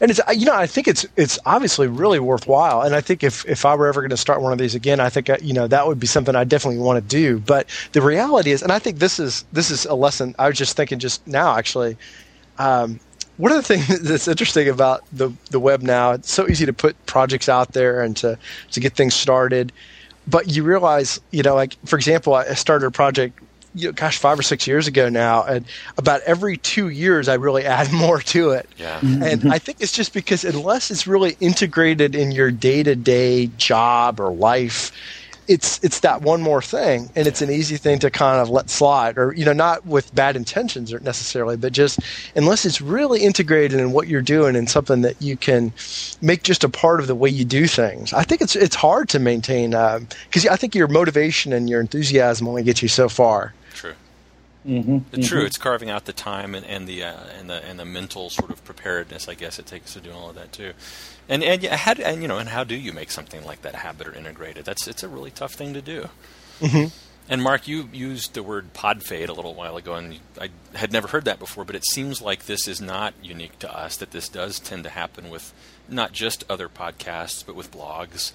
and 0.00 0.10
it's 0.10 0.20
you 0.34 0.46
know 0.46 0.54
I 0.54 0.66
think 0.66 0.88
it's 0.88 1.06
it's 1.16 1.38
obviously 1.46 1.86
really 1.86 2.20
worthwhile, 2.20 2.82
and 2.82 2.94
I 2.94 3.00
think 3.00 3.22
if 3.22 3.44
if 3.46 3.64
I 3.64 3.74
were 3.74 3.86
ever 3.86 4.00
going 4.00 4.10
to 4.10 4.16
start 4.16 4.42
one 4.42 4.52
of 4.52 4.58
these 4.58 4.74
again, 4.74 5.00
I 5.00 5.08
think 5.08 5.30
uh, 5.30 5.38
you 5.40 5.52
know 5.52 5.66
that 5.66 5.86
would 5.86 6.00
be 6.00 6.06
something 6.06 6.34
I 6.34 6.44
definitely 6.44 6.80
want 6.80 7.02
to 7.02 7.08
do. 7.08 7.38
But 7.38 7.68
the 7.92 8.02
reality 8.02 8.50
is, 8.50 8.62
and 8.62 8.72
I 8.72 8.78
think 8.78 8.98
this 8.98 9.18
is 9.18 9.44
this 9.52 9.70
is 9.70 9.84
a 9.86 9.94
lesson. 9.94 10.34
I 10.38 10.48
was 10.48 10.58
just 10.58 10.76
thinking 10.76 10.98
just 10.98 11.26
now 11.26 11.56
actually. 11.56 11.96
Um, 12.58 13.00
one 13.36 13.50
of 13.50 13.56
the 13.56 13.62
things 13.62 14.00
that's 14.02 14.28
interesting 14.28 14.68
about 14.68 15.04
the 15.12 15.32
the 15.50 15.60
web 15.60 15.82
now, 15.82 16.12
it's 16.12 16.32
so 16.32 16.48
easy 16.48 16.66
to 16.66 16.72
put 16.72 16.94
projects 17.06 17.48
out 17.48 17.72
there 17.72 18.02
and 18.02 18.16
to 18.18 18.38
to 18.72 18.80
get 18.80 18.94
things 18.94 19.14
started, 19.14 19.72
but 20.26 20.48
you 20.48 20.62
realize, 20.62 21.20
you 21.30 21.42
know, 21.42 21.54
like 21.54 21.76
for 21.84 21.96
example, 21.96 22.34
I 22.34 22.54
started 22.54 22.86
a 22.86 22.90
project 22.90 23.40
you 23.74 23.88
know, 23.88 23.92
gosh, 23.92 24.18
five 24.18 24.38
or 24.38 24.42
six 24.42 24.66
years 24.66 24.86
ago 24.86 25.08
now, 25.08 25.44
and 25.44 25.66
about 25.98 26.22
every 26.22 26.56
two 26.56 26.88
years, 26.88 27.28
I 27.28 27.34
really 27.34 27.64
add 27.64 27.92
more 27.92 28.20
to 28.20 28.50
it. 28.50 28.68
Yeah. 28.76 29.00
and 29.02 29.52
I 29.52 29.58
think 29.58 29.80
it's 29.80 29.92
just 29.92 30.12
because 30.14 30.44
unless 30.44 30.90
it's 30.90 31.06
really 31.06 31.36
integrated 31.40 32.14
in 32.14 32.30
your 32.30 32.50
day 32.50 32.82
to 32.82 32.94
day 32.94 33.46
job 33.56 34.20
or 34.20 34.32
life, 34.32 34.92
it's 35.46 35.82
it's 35.84 36.00
that 36.00 36.22
one 36.22 36.40
more 36.40 36.62
thing, 36.62 37.10
and 37.14 37.26
it's 37.26 37.42
an 37.42 37.50
easy 37.50 37.76
thing 37.76 37.98
to 37.98 38.10
kind 38.10 38.40
of 38.40 38.48
let 38.48 38.70
slide, 38.70 39.18
or 39.18 39.32
you 39.34 39.44
know, 39.44 39.52
not 39.52 39.84
with 39.84 40.14
bad 40.14 40.36
intentions 40.36 40.92
or 40.92 41.00
necessarily, 41.00 41.56
but 41.56 41.72
just 41.72 42.00
unless 42.34 42.64
it's 42.64 42.80
really 42.80 43.20
integrated 43.20 43.78
in 43.78 43.92
what 43.92 44.08
you're 44.08 44.22
doing 44.22 44.56
and 44.56 44.70
something 44.70 45.02
that 45.02 45.20
you 45.20 45.36
can 45.36 45.72
make 46.22 46.42
just 46.42 46.64
a 46.64 46.68
part 46.68 47.00
of 47.00 47.06
the 47.06 47.14
way 47.14 47.28
you 47.28 47.44
do 47.44 47.66
things. 47.66 48.12
I 48.12 48.22
think 48.22 48.40
it's 48.40 48.56
it's 48.56 48.76
hard 48.76 49.08
to 49.10 49.18
maintain 49.18 49.70
because 49.70 50.46
um, 50.46 50.52
I 50.52 50.56
think 50.56 50.74
your 50.74 50.88
motivation 50.88 51.52
and 51.52 51.68
your 51.68 51.80
enthusiasm 51.80 52.48
only 52.48 52.62
get 52.62 52.80
you 52.80 52.88
so 52.88 53.08
far. 53.08 53.52
True. 54.64 54.72
Mm-hmm, 54.72 54.96
mm-hmm. 54.96 55.22
True. 55.22 55.44
It's 55.44 55.58
carving 55.58 55.90
out 55.90 56.06
the 56.06 56.12
time 56.12 56.54
and, 56.54 56.64
and 56.64 56.88
the 56.88 57.04
uh, 57.04 57.16
and 57.38 57.50
the 57.50 57.64
and 57.64 57.78
the 57.78 57.84
mental 57.84 58.30
sort 58.30 58.50
of 58.50 58.64
preparedness. 58.64 59.28
I 59.28 59.34
guess 59.34 59.58
it 59.58 59.66
takes 59.66 59.92
to 59.92 60.00
do 60.00 60.10
all 60.10 60.30
of 60.30 60.36
that 60.36 60.52
too. 60.52 60.72
And 61.28 61.42
and 61.42 61.62
how 61.64 61.94
do, 61.94 62.02
and 62.02 62.22
you 62.22 62.28
know 62.28 62.38
and 62.38 62.48
how 62.48 62.64
do 62.64 62.74
you 62.74 62.92
make 62.92 63.10
something 63.10 63.44
like 63.44 63.62
that 63.62 63.74
habit 63.74 64.08
or 64.08 64.14
integrated? 64.14 64.64
That's 64.64 64.88
it's 64.88 65.02
a 65.02 65.08
really 65.08 65.30
tough 65.30 65.52
thing 65.52 65.74
to 65.74 65.82
do. 65.82 66.08
Mm-hmm. 66.60 66.86
And 67.26 67.42
Mark, 67.42 67.66
you 67.66 67.88
used 67.92 68.34
the 68.34 68.42
word 68.42 68.74
pod 68.74 69.02
fade 69.02 69.30
a 69.30 69.32
little 69.32 69.54
while 69.54 69.76
ago, 69.78 69.94
and 69.94 70.18
I 70.38 70.50
had 70.74 70.92
never 70.92 71.08
heard 71.08 71.24
that 71.24 71.38
before. 71.38 71.64
But 71.64 71.76
it 71.76 71.84
seems 71.86 72.20
like 72.20 72.46
this 72.46 72.68
is 72.68 72.80
not 72.80 73.14
unique 73.22 73.58
to 73.60 73.74
us. 73.74 73.96
That 73.96 74.12
this 74.12 74.28
does 74.28 74.58
tend 74.60 74.84
to 74.84 74.90
happen 74.90 75.30
with 75.30 75.52
not 75.88 76.12
just 76.12 76.44
other 76.48 76.68
podcasts, 76.68 77.44
but 77.44 77.54
with 77.54 77.70
blogs. 77.70 78.32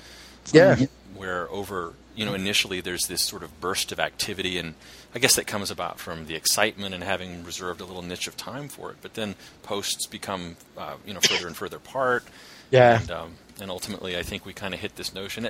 Yeah, 0.51 0.85
where 1.15 1.49
over 1.51 1.93
you 2.15 2.25
know 2.25 2.33
initially 2.33 2.81
there's 2.81 3.07
this 3.07 3.23
sort 3.23 3.43
of 3.43 3.59
burst 3.61 3.91
of 3.91 3.99
activity 3.99 4.57
and 4.57 4.73
I 5.13 5.19
guess 5.19 5.35
that 5.35 5.47
comes 5.47 5.71
about 5.71 5.99
from 5.99 6.27
the 6.27 6.35
excitement 6.35 6.93
and 6.93 7.03
having 7.03 7.43
reserved 7.43 7.81
a 7.81 7.85
little 7.85 8.03
niche 8.03 8.27
of 8.27 8.37
time 8.37 8.67
for 8.67 8.91
it. 8.91 8.97
But 9.01 9.15
then 9.15 9.35
posts 9.63 10.05
become, 10.05 10.55
uh, 10.77 10.95
you 11.05 11.13
know, 11.13 11.19
further 11.19 11.47
and 11.47 11.57
further 11.57 11.77
apart. 11.77 12.23
Yeah. 12.69 12.99
And, 13.01 13.11
um, 13.11 13.31
and 13.61 13.71
ultimately, 13.71 14.17
I 14.17 14.23
think 14.23 14.45
we 14.45 14.53
kind 14.53 14.73
of 14.73 14.79
hit 14.79 14.95
this 14.95 15.13
notion. 15.13 15.47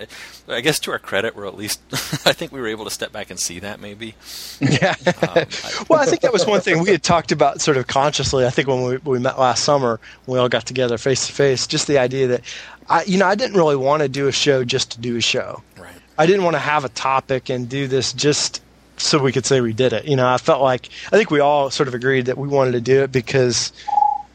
I 0.48 0.62
guess 0.62 0.80
to 0.82 0.92
our 0.92 1.00
credit, 1.00 1.36
we're 1.36 1.46
at 1.46 1.58
least, 1.58 1.82
I 2.26 2.34
think 2.34 2.52
we 2.52 2.60
were 2.60 2.68
able 2.68 2.86
to 2.86 2.92
step 2.92 3.12
back 3.12 3.30
and 3.30 3.40
see 3.40 3.60
that 3.60 3.80
maybe. 3.80 4.16
Yeah. 4.62 4.96
Um, 5.08 5.14
I, 5.24 5.86
well, 5.90 6.00
I 6.00 6.06
think 6.06 6.22
that 6.22 6.32
was 6.32 6.46
one 6.46 6.62
thing 6.62 6.82
we 6.82 6.90
had 6.90 7.04
talked 7.04 7.32
about 7.32 7.62
sort 7.62 7.78
of 7.78 7.88
consciously. 7.88 8.46
I 8.46 8.50
think 8.50 8.68
when 8.68 8.84
we, 8.84 8.98
we 8.98 9.20
met 9.20 9.40
last 9.40 9.64
summer, 9.64 10.00
when 10.26 10.36
we 10.36 10.40
all 10.40 10.50
got 10.50 10.66
together 10.66 10.98
face 10.98 11.28
to 11.28 11.34
face, 11.34 11.68
just 11.68 11.88
the 11.88 11.98
idea 11.98 12.28
that, 12.28 12.42
I, 12.88 13.04
you 13.04 13.18
know, 13.18 13.26
I 13.26 13.36
didn't 13.36 13.58
really 13.58 13.76
want 13.76 14.04
to 14.04 14.10
do 14.10 14.28
a 14.28 14.32
show 14.32 14.64
just 14.64 14.92
to 14.92 15.00
do 15.00 15.18
a 15.18 15.22
show. 15.22 15.64
Right. 15.78 15.92
I 16.18 16.26
didn't 16.26 16.44
want 16.44 16.56
to 16.56 16.60
have 16.60 16.86
a 16.86 16.90
topic 16.90 17.50
and 17.50 17.68
do 17.68 17.88
this 17.88 18.14
just 18.14 18.62
so 19.00 19.20
we 19.20 19.32
could 19.32 19.46
say 19.46 19.62
we 19.62 19.74
did 19.74 19.94
it. 19.94 20.06
You 20.06 20.16
know, 20.16 20.28
I 20.28 20.38
felt 20.38 20.62
like 20.62 20.90
I 21.08 21.18
think 21.18 21.32
we 21.32 21.40
all 21.40 21.70
sort 21.70 21.88
of 21.88 21.94
agreed 21.94 22.26
that 22.26 22.38
we 22.38 22.48
wanted 22.48 22.74
to 22.74 22.82
do 22.82 23.04
it 23.04 23.12
because 23.12 23.72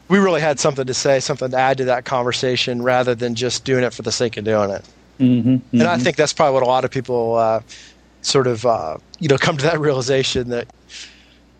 we 0.07 0.19
really 0.19 0.41
had 0.41 0.59
something 0.59 0.85
to 0.85 0.93
say, 0.93 1.19
something 1.19 1.51
to 1.51 1.57
add 1.57 1.77
to 1.77 1.85
that 1.85 2.05
conversation, 2.05 2.81
rather 2.81 3.15
than 3.15 3.35
just 3.35 3.65
doing 3.65 3.83
it 3.83 3.93
for 3.93 4.01
the 4.01 4.11
sake 4.11 4.37
of 4.37 4.43
doing 4.43 4.69
it. 4.69 4.85
Mm-hmm, 5.19 5.49
mm-hmm. 5.49 5.79
And 5.79 5.87
I 5.87 5.97
think 5.97 6.17
that's 6.17 6.33
probably 6.33 6.53
what 6.53 6.63
a 6.63 6.67
lot 6.67 6.83
of 6.83 6.91
people 6.91 7.35
uh, 7.35 7.61
sort 8.21 8.47
of 8.47 8.65
uh, 8.65 8.97
you 9.19 9.27
know 9.27 9.37
come 9.37 9.57
to 9.57 9.63
that 9.63 9.79
realization 9.79 10.49
that 10.49 10.67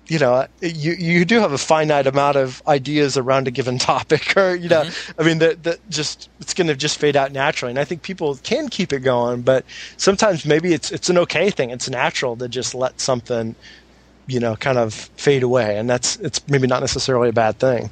you 0.08 0.20
know 0.20 0.46
you 0.62 0.94
you 0.94 1.26
do 1.26 1.40
have 1.40 1.52
a 1.52 1.58
finite 1.58 2.06
amount 2.06 2.38
of 2.38 2.62
ideas 2.68 3.18
around 3.18 3.48
a 3.48 3.52
given 3.52 3.78
topic 3.80 4.36
or 4.38 4.56
you 4.56 4.70
know 4.70 4.84
mm-hmm. 4.84 5.22
i 5.22 5.24
mean 5.24 5.40
that 5.40 5.64
that 5.64 5.90
just 5.90 6.30
it's 6.40 6.54
going 6.54 6.68
to 6.68 6.76
just 6.76 7.00
fade 7.00 7.16
out 7.16 7.32
naturally. 7.32 7.72
And 7.72 7.80
i 7.80 7.86
think 7.86 8.02
people 8.02 8.36
can 8.44 8.70
keep 8.70 8.94
it 8.94 9.00
going 9.00 9.42
but 9.42 9.66
sometimes 9.98 10.46
maybe 10.46 10.74
it's 10.74 10.92
it's 10.92 11.10
an 11.10 11.18
okay 11.20 11.50
thing. 11.50 11.70
It's 11.70 11.90
natural 11.90 12.36
to 12.38 12.48
just 12.48 12.76
let 12.76 13.00
something 13.00 13.56
you 14.28 14.40
know 14.40 14.56
kind 14.56 14.78
of 14.78 14.94
fade 14.94 15.44
away. 15.44 15.78
And 15.78 15.90
that's 15.90 16.18
it's 16.18 16.46
maybe 16.48 16.68
not 16.68 16.82
necessarily 16.82 17.30
a 17.30 17.34
bad 17.34 17.60
thing. 17.60 17.90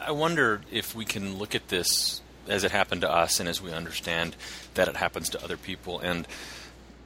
I 0.00 0.10
wonder 0.12 0.60
if 0.70 0.94
we 0.94 1.04
can 1.04 1.38
look 1.38 1.54
at 1.54 1.68
this 1.68 2.20
as 2.46 2.62
it 2.62 2.70
happened 2.70 3.00
to 3.00 3.10
us 3.10 3.40
and 3.40 3.48
as 3.48 3.62
we 3.62 3.72
understand 3.72 4.36
that 4.74 4.86
it 4.86 4.96
happens 4.96 5.30
to 5.30 5.42
other 5.42 5.56
people. 5.56 5.98
And 6.00 6.28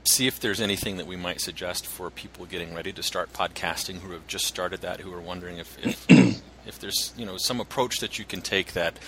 see 0.09 0.27
if 0.27 0.41
there's 0.41 0.61
anything 0.61 0.97
that 0.97 1.07
we 1.07 1.17
might 1.17 1.41
suggest 1.41 1.87
for 1.87 2.11
people 2.11 2.47
getting 2.47 2.75
ready 2.75 2.93
to 2.93 3.03
start 3.03 3.33
podcasting 3.33 3.97
who 3.97 4.13
have 4.13 4.27
just 4.27 4.47
started 4.47 4.81
that, 4.81 5.01
who 5.01 5.13
are 5.13 5.21
wondering 5.21 5.59
if 5.59 5.79
if, 5.85 6.07
if 6.67 6.79
there's 6.79 7.13
you 7.17 7.27
know 7.27 7.37
some 7.37 7.61
approach 7.61 7.99
that 8.01 8.19
you 8.19 8.25
can 8.25 8.41
take 8.41 8.73
that 8.73 8.99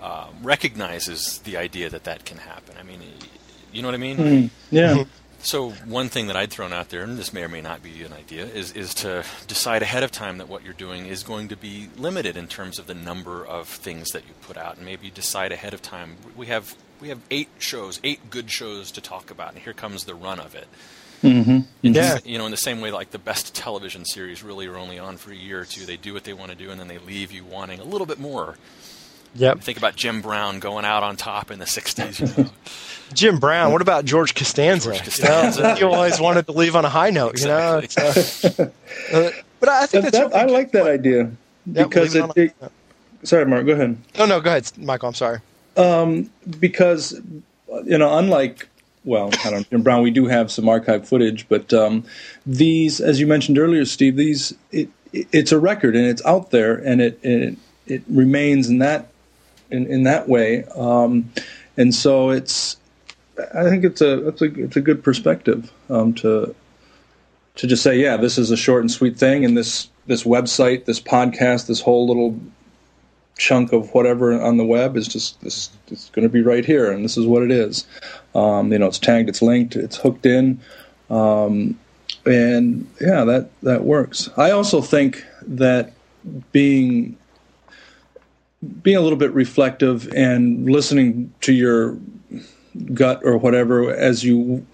uh, 0.00 0.28
recognizes 0.42 1.38
the 1.38 1.56
idea 1.56 1.90
that 1.90 2.04
that 2.04 2.24
can 2.24 2.38
happen. 2.38 2.76
I 2.78 2.82
mean, 2.82 3.00
you 3.72 3.82
know 3.82 3.88
what 3.88 3.94
I 3.94 3.98
mean? 3.98 4.16
Mm, 4.16 4.50
yeah. 4.70 5.04
So 5.44 5.72
one 5.84 6.08
thing 6.08 6.28
that 6.28 6.36
I'd 6.36 6.50
thrown 6.50 6.72
out 6.72 6.88
there, 6.88 7.02
and 7.02 7.18
this 7.18 7.34
may 7.34 7.42
or 7.42 7.50
may 7.50 7.60
not 7.60 7.82
be 7.82 8.02
an 8.02 8.14
idea, 8.14 8.46
is 8.46 8.72
is 8.72 8.94
to 8.94 9.24
decide 9.46 9.82
ahead 9.82 10.02
of 10.02 10.10
time 10.10 10.38
that 10.38 10.48
what 10.48 10.64
you're 10.64 10.72
doing 10.72 11.04
is 11.04 11.22
going 11.22 11.48
to 11.48 11.56
be 11.56 11.90
limited 11.98 12.38
in 12.38 12.48
terms 12.48 12.78
of 12.78 12.86
the 12.86 12.94
number 12.94 13.44
of 13.44 13.68
things 13.68 14.08
that 14.12 14.26
you 14.26 14.32
put 14.40 14.56
out, 14.56 14.78
and 14.78 14.86
maybe 14.86 15.10
decide 15.10 15.52
ahead 15.52 15.74
of 15.74 15.82
time. 15.82 16.16
We 16.34 16.46
have 16.46 16.74
we 17.04 17.10
have 17.10 17.20
eight 17.30 17.50
shows, 17.58 18.00
eight 18.02 18.30
good 18.30 18.50
shows 18.50 18.90
to 18.92 19.00
talk 19.02 19.30
about, 19.30 19.52
and 19.52 19.58
here 19.58 19.74
comes 19.74 20.04
the 20.04 20.14
run 20.14 20.40
of 20.40 20.54
it. 20.54 20.66
Mm-hmm. 21.22 21.58
Yeah. 21.82 22.16
You 22.24 22.38
know, 22.38 22.46
in 22.46 22.50
the 22.50 22.56
same 22.56 22.80
way, 22.80 22.90
like 22.90 23.10
the 23.10 23.18
best 23.18 23.54
television 23.54 24.06
series 24.06 24.42
really 24.42 24.66
are 24.66 24.78
only 24.78 24.98
on 24.98 25.18
for 25.18 25.30
a 25.30 25.36
year 25.36 25.60
or 25.60 25.64
two. 25.66 25.84
They 25.84 25.98
do 25.98 26.14
what 26.14 26.24
they 26.24 26.32
want 26.32 26.50
to 26.52 26.56
do, 26.56 26.70
and 26.70 26.80
then 26.80 26.88
they 26.88 26.96
leave 26.96 27.30
you 27.30 27.44
wanting 27.44 27.78
a 27.78 27.84
little 27.84 28.06
bit 28.06 28.18
more. 28.18 28.56
Yep. 29.34 29.60
Think 29.60 29.76
about 29.76 29.96
Jim 29.96 30.22
Brown 30.22 30.60
going 30.60 30.86
out 30.86 31.02
on 31.02 31.16
top 31.16 31.50
in 31.50 31.58
the 31.58 31.66
'60s. 31.66 32.38
You 32.38 32.44
know? 32.44 32.50
Jim 33.12 33.38
Brown. 33.38 33.70
What 33.70 33.82
about 33.82 34.06
George 34.06 34.34
Costanza? 34.34 34.88
George 34.92 35.04
Costanza. 35.04 35.60
You 35.60 35.66
know, 35.66 35.74
he 35.74 35.82
always 35.84 36.18
wanted 36.18 36.46
to 36.46 36.52
leave 36.52 36.74
on 36.74 36.86
a 36.86 36.88
high 36.88 37.10
note. 37.10 37.32
Exactly. 37.32 38.32
You 38.42 38.50
know. 38.58 38.72
Uh, 39.12 39.30
but 39.60 39.68
I 39.68 39.84
think 39.84 40.04
that's. 40.04 40.16
That, 40.16 40.34
I 40.34 40.46
like 40.46 40.72
that 40.72 40.86
idea 40.86 41.30
because 41.70 42.14
it, 42.14 42.30
it, 42.36 42.54
Sorry, 43.24 43.44
Mark. 43.44 43.66
Go 43.66 43.72
ahead. 43.72 43.98
No, 44.18 44.24
no. 44.24 44.40
Go 44.40 44.48
ahead, 44.48 44.70
Michael. 44.78 45.08
I'm 45.08 45.14
sorry. 45.14 45.40
Um, 45.76 46.30
because 46.60 47.20
you 47.84 47.98
know, 47.98 48.18
unlike 48.18 48.68
well, 49.04 49.30
I 49.44 49.50
don't 49.50 49.68
Jim 49.70 49.82
Brown, 49.82 50.02
we 50.02 50.10
do 50.10 50.26
have 50.26 50.50
some 50.50 50.68
archive 50.68 51.06
footage, 51.06 51.46
but 51.48 51.72
um, 51.72 52.04
these, 52.46 53.00
as 53.00 53.20
you 53.20 53.26
mentioned 53.26 53.58
earlier, 53.58 53.84
Steve, 53.84 54.16
these 54.16 54.54
it, 54.72 54.88
it, 55.12 55.28
it's 55.32 55.52
a 55.52 55.58
record 55.58 55.94
and 55.94 56.06
it's 56.06 56.24
out 56.24 56.50
there 56.50 56.74
and 56.74 57.00
it 57.00 57.18
it, 57.22 57.56
it 57.86 58.02
remains 58.08 58.68
in 58.68 58.78
that 58.78 59.08
in, 59.70 59.86
in 59.86 60.04
that 60.04 60.28
way, 60.28 60.64
um, 60.76 61.30
and 61.76 61.94
so 61.94 62.30
it's 62.30 62.76
I 63.54 63.64
think 63.64 63.84
it's 63.84 64.00
a 64.00 64.28
it's 64.28 64.42
a 64.42 64.62
it's 64.62 64.76
a 64.76 64.80
good 64.80 65.02
perspective 65.02 65.70
um, 65.90 66.14
to 66.14 66.54
to 67.56 67.66
just 67.66 67.82
say, 67.82 67.98
yeah, 67.98 68.16
this 68.16 68.38
is 68.38 68.50
a 68.50 68.56
short 68.56 68.82
and 68.82 68.90
sweet 68.90 69.18
thing, 69.18 69.44
and 69.44 69.56
this 69.56 69.88
this 70.06 70.24
website, 70.24 70.84
this 70.84 71.00
podcast, 71.00 71.66
this 71.66 71.80
whole 71.80 72.06
little 72.06 72.38
chunk 73.36 73.72
of 73.72 73.92
whatever 73.94 74.40
on 74.40 74.56
the 74.56 74.64
web 74.64 74.96
is 74.96 75.08
just 75.08 75.40
this 75.40 75.70
it's 75.88 76.08
going 76.10 76.22
to 76.22 76.28
be 76.28 76.42
right 76.42 76.64
here 76.64 76.90
and 76.90 77.04
this 77.04 77.16
is 77.16 77.26
what 77.26 77.42
it 77.42 77.50
is. 77.50 77.86
Um, 78.34 78.72
you 78.72 78.78
know 78.78 78.86
it's 78.86 78.98
tagged 78.98 79.28
it's 79.28 79.42
linked 79.42 79.76
it's 79.76 79.96
hooked 79.96 80.26
in. 80.26 80.60
Um, 81.10 81.78
and 82.26 82.88
yeah 83.00 83.24
that 83.24 83.50
that 83.62 83.84
works. 83.84 84.30
I 84.36 84.50
also 84.50 84.80
think 84.80 85.24
that 85.42 85.92
being 86.52 87.16
being 88.82 88.96
a 88.96 89.00
little 89.00 89.18
bit 89.18 89.32
reflective 89.32 90.08
and 90.14 90.70
listening 90.70 91.32
to 91.42 91.52
your 91.52 91.98
gut 92.92 93.20
or 93.24 93.36
whatever 93.36 93.94
as 93.94 94.24
you 94.24 94.66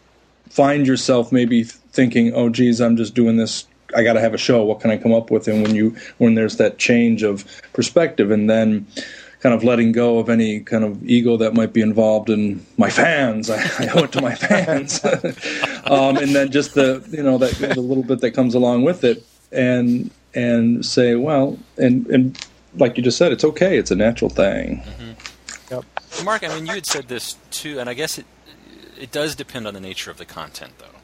find 0.49 0.87
yourself 0.87 1.31
maybe 1.33 1.63
thinking 1.63 2.33
oh 2.35 2.49
geez 2.49 2.81
i'm 2.81 2.97
just 2.97 3.15
doing 3.15 3.37
this 3.37 3.67
I 3.95 4.03
got 4.03 4.15
to 4.15 4.21
have 4.21 4.35
a 4.35 4.39
show. 4.39 4.65
What 4.65 4.81
can 4.81 4.91
I 4.91 4.97
come 4.97 5.13
up 5.13 5.31
with? 5.31 5.49
And 5.49 5.63
when 5.63 5.75
you 5.75 5.97
when 6.19 6.35
there's 6.35 6.57
that 6.57 6.79
change 6.79 7.23
of 7.23 7.45
perspective, 7.73 8.31
and 8.31 8.49
then 8.49 8.87
kind 9.41 9.55
of 9.55 9.65
letting 9.65 9.91
go 9.93 10.19
of 10.19 10.29
any 10.29 10.61
kind 10.61 10.85
of 10.85 11.03
ego 11.09 11.37
that 11.39 11.55
might 11.55 11.73
be 11.73 11.81
involved 11.81 12.29
in 12.29 12.65
my 12.77 12.91
fans. 12.91 13.51
I, 13.51 13.57
I 13.79 13.89
owe 13.95 14.05
it 14.05 14.13
to 14.13 14.21
my 14.21 14.35
fans, 14.35 15.05
um, 15.85 16.17
and 16.17 16.35
then 16.35 16.51
just 16.51 16.75
the 16.75 17.07
you 17.11 17.23
know 17.23 17.39
that 17.39 17.55
the 17.55 17.81
little 17.81 18.05
bit 18.05 18.21
that 18.21 18.33
comes 18.33 18.55
along 18.55 18.85
with 18.85 19.05
it, 19.05 19.25
and 19.53 20.11
and 20.35 20.85
say, 20.85 21.17
well, 21.17 21.59
and 21.77 22.07
and 22.09 22.47
like 22.77 22.97
you 22.97 23.03
just 23.03 23.19
said, 23.19 23.33
it's 23.33 23.45
okay. 23.45 23.79
It's 23.79 23.91
a 23.91 23.97
natural 23.97 24.31
thing. 24.31 24.83
Mm-hmm. 24.85 25.75
Yep. 25.75 25.85
Mark, 26.25 26.45
I 26.45 26.49
mean, 26.49 26.67
you 26.67 26.75
had 26.75 26.87
said 26.87 27.09
this 27.09 27.37
too, 27.51 27.81
and 27.81 27.89
I 27.89 27.95
guess 27.95 28.19
it 28.19 28.27
it 28.99 29.11
does 29.11 29.35
depend 29.35 29.67
on 29.67 29.75
the 29.75 29.81
nature 29.81 30.11
of 30.11 30.19
the 30.19 30.27
content, 30.27 30.73
though. 30.79 31.00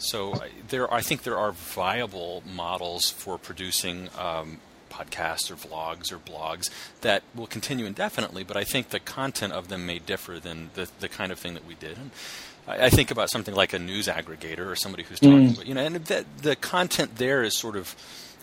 So 0.00 0.42
there, 0.68 0.92
I 0.92 1.02
think 1.02 1.22
there 1.22 1.38
are 1.38 1.52
viable 1.52 2.42
models 2.52 3.10
for 3.10 3.38
producing 3.38 4.08
um, 4.18 4.58
podcasts 4.90 5.50
or 5.50 5.54
vlogs 5.54 6.10
or 6.10 6.18
blogs 6.18 6.70
that 7.02 7.22
will 7.34 7.46
continue 7.46 7.86
indefinitely, 7.86 8.42
but 8.42 8.56
I 8.56 8.64
think 8.64 8.88
the 8.88 8.98
content 8.98 9.52
of 9.52 9.68
them 9.68 9.86
may 9.86 9.98
differ 9.98 10.40
than 10.40 10.70
the 10.74 10.88
the 10.98 11.08
kind 11.08 11.30
of 11.30 11.38
thing 11.38 11.54
that 11.54 11.66
we 11.66 11.74
did. 11.74 11.96
And 11.98 12.10
I, 12.66 12.86
I 12.86 12.90
think 12.90 13.10
about 13.10 13.30
something 13.30 13.54
like 13.54 13.72
a 13.72 13.78
news 13.78 14.08
aggregator 14.08 14.66
or 14.66 14.74
somebody 14.74 15.04
who's 15.04 15.20
talking, 15.20 15.50
mm. 15.50 15.66
you 15.66 15.74
know, 15.74 15.84
and 15.84 15.96
the, 15.96 16.24
the 16.42 16.56
content 16.56 17.16
there 17.16 17.42
is 17.42 17.56
sort 17.56 17.76
of 17.76 17.94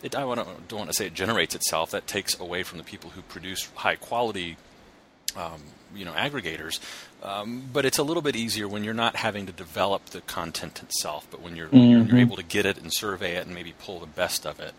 it, 0.03 0.15
I 0.15 0.21
don't, 0.21 0.67
don't 0.67 0.79
want 0.79 0.91
to 0.91 0.95
say 0.95 1.07
it 1.07 1.13
generates 1.13 1.55
itself. 1.55 1.91
That 1.91 2.07
takes 2.07 2.39
away 2.39 2.63
from 2.63 2.77
the 2.77 2.83
people 2.83 3.09
who 3.09 3.21
produce 3.23 3.67
high 3.75 3.95
quality, 3.95 4.57
um, 5.35 5.61
you 5.95 6.05
know, 6.05 6.11
aggregators. 6.11 6.79
Um, 7.23 7.69
but 7.73 7.85
it's 7.85 7.97
a 7.97 8.03
little 8.03 8.21
bit 8.21 8.35
easier 8.35 8.67
when 8.67 8.83
you're 8.83 8.93
not 8.93 9.15
having 9.15 9.47
to 9.47 9.51
develop 9.51 10.05
the 10.07 10.21
content 10.21 10.81
itself, 10.83 11.27
but 11.31 11.41
when 11.41 11.55
you're, 11.55 11.67
mm-hmm. 11.67 11.77
you're, 11.77 12.01
you're 12.03 12.19
able 12.19 12.35
to 12.35 12.43
get 12.43 12.65
it 12.65 12.77
and 12.77 12.93
survey 12.93 13.35
it 13.35 13.45
and 13.45 13.55
maybe 13.55 13.73
pull 13.79 13.99
the 13.99 14.05
best 14.05 14.45
of 14.45 14.59
it. 14.59 14.73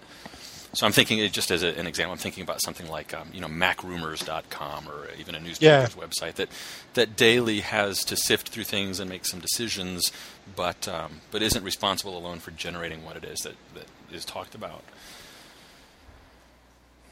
So 0.75 0.87
I'm 0.87 0.93
thinking, 0.93 1.27
just 1.31 1.51
as 1.51 1.63
a, 1.63 1.69
an 1.79 1.87
example, 1.87 2.13
I'm 2.13 2.19
thinking 2.19 2.43
about 2.43 2.63
something 2.63 2.89
like 2.89 3.15
um, 3.15 3.31
you 3.33 3.41
know 3.41 3.49
MacRumors.com 3.49 4.89
or 4.89 5.09
even 5.19 5.35
a 5.35 5.41
newspaper's 5.41 5.97
yeah. 5.97 6.03
website 6.03 6.35
that 6.35 6.51
that 6.95 7.17
daily 7.17 7.61
has 7.61 8.05
to 8.05 8.17
sift 8.17 8.51
through 8.51 8.65
things 8.65 9.01
and 9.01 9.09
make 9.09 9.25
some 9.25 9.41
decisions, 9.41 10.13
but 10.55 10.87
um, 10.87 11.21
but 11.31 11.41
isn't 11.43 11.65
responsible 11.65 12.19
alone 12.19 12.39
for 12.39 12.51
generating 12.51 13.05
what 13.05 13.17
it 13.17 13.25
is 13.25 13.41
that, 13.41 13.55
that 13.75 13.87
is 14.13 14.25
talked 14.25 14.55
about. 14.55 14.83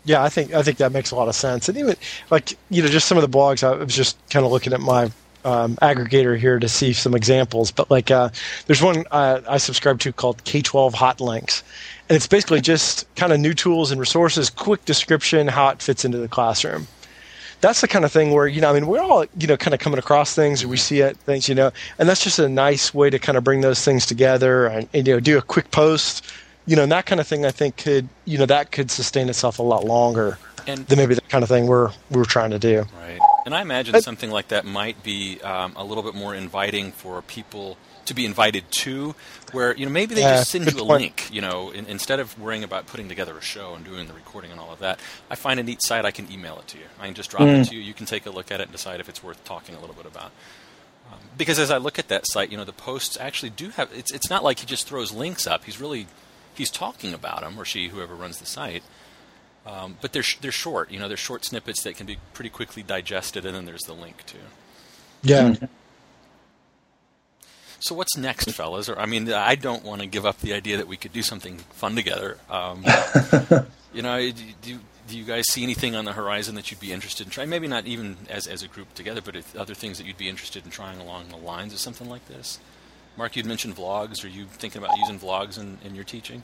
Yeah, 0.06 0.22
I 0.22 0.28
think 0.28 0.54
I 0.54 0.62
think 0.62 0.78
that 0.78 0.92
makes 0.92 1.10
a 1.10 1.16
lot 1.16 1.28
of 1.28 1.34
sense. 1.34 1.68
And 1.68 1.76
even 1.76 1.96
like 2.30 2.56
you 2.70 2.80
know, 2.80 2.88
just 2.88 3.08
some 3.08 3.18
of 3.18 3.30
the 3.30 3.38
blogs. 3.38 3.62
I 3.62 3.74
was 3.74 3.94
just 3.94 4.16
kind 4.30 4.46
of 4.46 4.52
looking 4.52 4.72
at 4.72 4.80
my 4.80 5.10
um, 5.44 5.76
aggregator 5.76 6.38
here 6.38 6.58
to 6.60 6.68
see 6.68 6.92
some 6.92 7.14
examples. 7.14 7.72
But 7.72 7.90
like, 7.90 8.10
uh, 8.10 8.30
there's 8.66 8.82
one 8.82 9.04
uh, 9.10 9.40
I 9.48 9.58
subscribe 9.58 9.98
to 10.00 10.12
called 10.12 10.42
K12 10.44 10.94
Hot 10.94 11.20
Links, 11.20 11.64
and 12.08 12.16
it's 12.16 12.28
basically 12.28 12.60
just 12.60 13.12
kind 13.16 13.32
of 13.32 13.40
new 13.40 13.52
tools 13.52 13.90
and 13.90 14.00
resources, 14.00 14.48
quick 14.48 14.84
description, 14.84 15.48
how 15.48 15.68
it 15.68 15.82
fits 15.82 16.04
into 16.04 16.18
the 16.18 16.28
classroom. 16.28 16.86
That's 17.60 17.80
the 17.80 17.88
kind 17.88 18.04
of 18.04 18.12
thing 18.12 18.32
where 18.32 18.46
you 18.46 18.60
know, 18.60 18.70
I 18.70 18.74
mean, 18.74 18.86
we're 18.86 19.00
all 19.00 19.24
you 19.38 19.48
know, 19.48 19.56
kind 19.56 19.74
of 19.74 19.80
coming 19.80 19.98
across 19.98 20.36
things, 20.36 20.62
or 20.62 20.68
we 20.68 20.76
see 20.76 21.00
it, 21.00 21.16
things, 21.16 21.48
you 21.48 21.54
know, 21.56 21.72
and 21.98 22.08
that's 22.08 22.22
just 22.22 22.38
a 22.38 22.48
nice 22.48 22.94
way 22.94 23.10
to 23.10 23.18
kind 23.18 23.36
of 23.36 23.42
bring 23.42 23.60
those 23.60 23.84
things 23.84 24.06
together 24.06 24.66
and, 24.66 24.88
and 24.92 25.08
you 25.08 25.14
know, 25.14 25.20
do 25.20 25.36
a 25.36 25.42
quick 25.42 25.70
post 25.72 26.24
you 26.66 26.76
know, 26.76 26.82
and 26.82 26.92
that 26.92 27.06
kind 27.06 27.20
of 27.20 27.26
thing, 27.26 27.44
I 27.44 27.50
think 27.50 27.76
could, 27.76 28.08
you 28.24 28.38
know, 28.38 28.46
that 28.46 28.72
could 28.72 28.90
sustain 28.90 29.28
itself 29.28 29.58
a 29.58 29.62
lot 29.62 29.84
longer 29.84 30.38
and, 30.66 30.86
than 30.86 30.98
maybe 30.98 31.14
the 31.14 31.20
kind 31.22 31.42
of 31.42 31.48
thing 31.48 31.66
we're 31.66 31.92
we're 32.10 32.24
trying 32.24 32.50
to 32.50 32.58
do. 32.58 32.84
Right. 33.00 33.18
And 33.44 33.54
I 33.54 33.62
imagine 33.62 33.92
but, 33.92 34.02
something 34.02 34.30
like 34.30 34.48
that 34.48 34.64
might 34.64 35.02
be 35.04 35.40
um, 35.42 35.74
a 35.76 35.84
little 35.84 36.02
bit 36.02 36.14
more 36.14 36.34
inviting 36.34 36.90
for 36.90 37.22
people 37.22 37.78
to 38.06 38.14
be 38.14 38.24
invited 38.24 38.70
to, 38.70 39.14
where 39.52 39.76
you 39.76 39.86
know 39.86 39.92
maybe 39.92 40.14
they 40.14 40.22
yeah, 40.22 40.38
just 40.38 40.50
send 40.50 40.64
you 40.66 40.72
a 40.72 40.84
point. 40.84 41.00
link. 41.02 41.28
You 41.32 41.40
know, 41.40 41.70
in, 41.70 41.86
instead 41.86 42.18
of 42.18 42.38
worrying 42.40 42.64
about 42.64 42.86
putting 42.86 43.08
together 43.08 43.36
a 43.36 43.40
show 43.40 43.74
and 43.74 43.84
doing 43.84 44.08
the 44.08 44.14
recording 44.14 44.50
and 44.50 44.58
all 44.58 44.72
of 44.72 44.80
that, 44.80 44.98
I 45.30 45.36
find 45.36 45.60
a 45.60 45.62
neat 45.62 45.82
site. 45.82 46.04
I 46.04 46.10
can 46.10 46.30
email 46.30 46.58
it 46.58 46.66
to 46.68 46.78
you. 46.78 46.84
I 47.00 47.06
can 47.06 47.14
just 47.14 47.30
drop 47.30 47.42
mm. 47.42 47.62
it 47.62 47.68
to 47.68 47.76
you. 47.76 47.80
You 47.80 47.94
can 47.94 48.06
take 48.06 48.26
a 48.26 48.30
look 48.30 48.50
at 48.50 48.60
it 48.60 48.64
and 48.64 48.72
decide 48.72 48.98
if 48.98 49.08
it's 49.08 49.22
worth 49.22 49.42
talking 49.44 49.76
a 49.76 49.80
little 49.80 49.94
bit 49.94 50.06
about 50.06 50.32
um, 51.12 51.18
because 51.36 51.58
as 51.58 51.70
I 51.70 51.78
look 51.78 51.98
at 51.98 52.08
that 52.08 52.24
site, 52.26 52.50
you 52.50 52.56
know, 52.56 52.64
the 52.64 52.72
posts 52.72 53.16
actually 53.20 53.50
do 53.50 53.70
have. 53.70 53.90
It's 53.94 54.12
it's 54.12 54.30
not 54.30 54.42
like 54.42 54.60
he 54.60 54.66
just 54.66 54.88
throws 54.88 55.12
links 55.12 55.46
up. 55.46 55.64
He's 55.64 55.80
really 55.80 56.06
he's 56.56 56.70
talking 56.70 57.14
about 57.14 57.40
them, 57.40 57.58
or 57.58 57.64
she, 57.64 57.88
whoever 57.88 58.14
runs 58.14 58.38
the 58.38 58.46
site. 58.46 58.82
Um, 59.66 59.96
but 60.00 60.12
they're 60.12 60.22
sh- 60.22 60.38
they're 60.40 60.52
short. 60.52 60.90
You 60.90 60.98
know, 60.98 61.08
they're 61.08 61.16
short 61.16 61.44
snippets 61.44 61.82
that 61.82 61.96
can 61.96 62.06
be 62.06 62.18
pretty 62.34 62.50
quickly 62.50 62.82
digested, 62.82 63.44
and 63.44 63.54
then 63.54 63.64
there's 63.64 63.82
the 63.82 63.94
link 63.94 64.24
too. 64.26 64.38
Yeah. 65.22 65.56
So 67.80 67.94
what's 67.94 68.16
next, 68.16 68.50
fellas? 68.52 68.88
Or 68.88 68.98
I 68.98 69.06
mean, 69.06 69.30
I 69.32 69.54
don't 69.54 69.84
want 69.84 70.00
to 70.00 70.06
give 70.06 70.24
up 70.24 70.40
the 70.40 70.52
idea 70.54 70.76
that 70.76 70.86
we 70.88 70.96
could 70.96 71.12
do 71.12 71.22
something 71.22 71.58
fun 71.58 71.94
together. 71.94 72.38
Um, 72.48 72.84
you 73.92 74.02
know, 74.02 74.30
do, 74.62 74.78
do 75.08 75.18
you 75.18 75.24
guys 75.24 75.44
see 75.50 75.62
anything 75.62 75.94
on 75.94 76.04
the 76.04 76.12
horizon 76.12 76.54
that 76.54 76.70
you'd 76.70 76.80
be 76.80 76.92
interested 76.92 77.26
in 77.26 77.30
trying? 77.30 77.48
Maybe 77.48 77.66
not 77.66 77.86
even 77.86 78.16
as 78.28 78.46
as 78.46 78.62
a 78.62 78.68
group 78.68 78.94
together, 78.94 79.20
but 79.20 79.36
other 79.56 79.74
things 79.74 79.98
that 79.98 80.06
you'd 80.06 80.16
be 80.16 80.28
interested 80.28 80.64
in 80.64 80.70
trying 80.70 81.00
along 81.00 81.28
the 81.28 81.36
lines 81.36 81.72
of 81.72 81.80
something 81.80 82.08
like 82.08 82.26
this. 82.28 82.58
Mark, 83.16 83.36
you'd 83.36 83.46
mentioned 83.46 83.76
vlogs. 83.76 84.24
Are 84.24 84.28
you 84.28 84.44
thinking 84.44 84.82
about 84.82 84.96
using 84.98 85.18
vlogs 85.18 85.58
in, 85.58 85.78
in 85.84 85.94
your 85.94 86.04
teaching? 86.04 86.42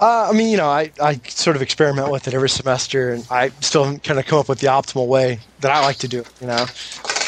Uh, 0.00 0.28
I 0.30 0.32
mean, 0.32 0.48
you 0.48 0.56
know, 0.56 0.68
I, 0.68 0.90
I 1.00 1.14
sort 1.28 1.56
of 1.56 1.62
experiment 1.62 2.10
with 2.10 2.28
it 2.28 2.34
every 2.34 2.50
semester, 2.50 3.12
and 3.12 3.26
I 3.30 3.48
still 3.60 3.98
kind 3.98 4.18
of 4.18 4.26
come 4.26 4.38
up 4.38 4.48
with 4.48 4.60
the 4.60 4.66
optimal 4.66 5.06
way 5.06 5.38
that 5.60 5.70
I 5.70 5.80
like 5.80 5.96
to 5.98 6.08
do 6.08 6.20
it. 6.20 6.30
You 6.40 6.48
know, 6.48 6.66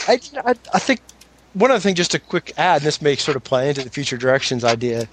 I, 0.06 0.20
I, 0.44 0.54
I 0.74 0.78
think 0.78 1.00
one 1.54 1.70
other 1.70 1.80
thing, 1.80 1.94
just 1.94 2.14
a 2.14 2.18
quick 2.18 2.52
add, 2.58 2.78
and 2.78 2.86
this 2.86 3.00
may 3.00 3.16
sort 3.16 3.36
of 3.36 3.44
play 3.44 3.70
into 3.70 3.82
the 3.82 3.90
future 3.90 4.18
directions 4.18 4.64
idea. 4.64 5.08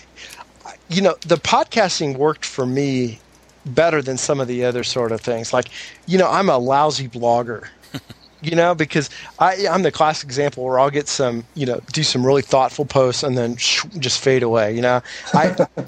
You 0.90 1.02
know, 1.02 1.16
the 1.22 1.38
podcasting 1.38 2.18
worked 2.18 2.46
for 2.46 2.66
me 2.66 3.20
better 3.66 4.02
than 4.02 4.18
some 4.18 4.40
of 4.40 4.48
the 4.48 4.66
other 4.66 4.84
sort 4.84 5.12
of 5.12 5.22
things. 5.22 5.54
Like, 5.54 5.70
you 6.06 6.18
know, 6.18 6.30
I'm 6.30 6.50
a 6.50 6.58
lousy 6.58 7.08
blogger 7.08 7.70
you 8.46 8.56
know, 8.56 8.76
because 8.76 9.10
I, 9.40 9.68
I'm 9.70 9.84
the 9.84 9.92
classic 9.92 10.26
example 10.26 10.64
where 10.64 10.80
I'll 10.80 10.90
get 10.90 11.08
some, 11.08 11.46
you 11.56 11.66
know, 11.66 11.82
do 11.92 12.04
some 12.04 12.26
really 12.26 12.42
thoughtful 12.42 12.86
posts 12.86 13.24
and 13.24 13.38
then 13.38 13.56
just 13.56 14.22
fade 14.22 14.44
away. 14.44 14.76
You 14.76 14.82
know, 14.82 15.02
I. 15.34 15.68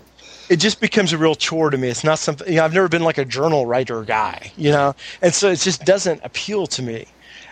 it 0.49 0.57
just 0.57 0.79
becomes 0.79 1.11
a 1.11 1.17
real 1.17 1.35
chore 1.35 1.69
to 1.69 1.77
me. 1.77 1.89
It's 1.89 2.03
not 2.03 2.19
something. 2.19 2.47
You 2.47 2.55
know, 2.55 2.65
I've 2.65 2.73
never 2.73 2.87
been 2.87 3.03
like 3.03 3.17
a 3.17 3.25
journal 3.25 3.65
writer 3.65 4.03
guy, 4.03 4.51
you 4.55 4.71
know, 4.71 4.95
and 5.21 5.33
so 5.33 5.49
it 5.49 5.59
just 5.59 5.85
doesn't 5.85 6.21
appeal 6.23 6.67
to 6.67 6.81
me. 6.81 7.05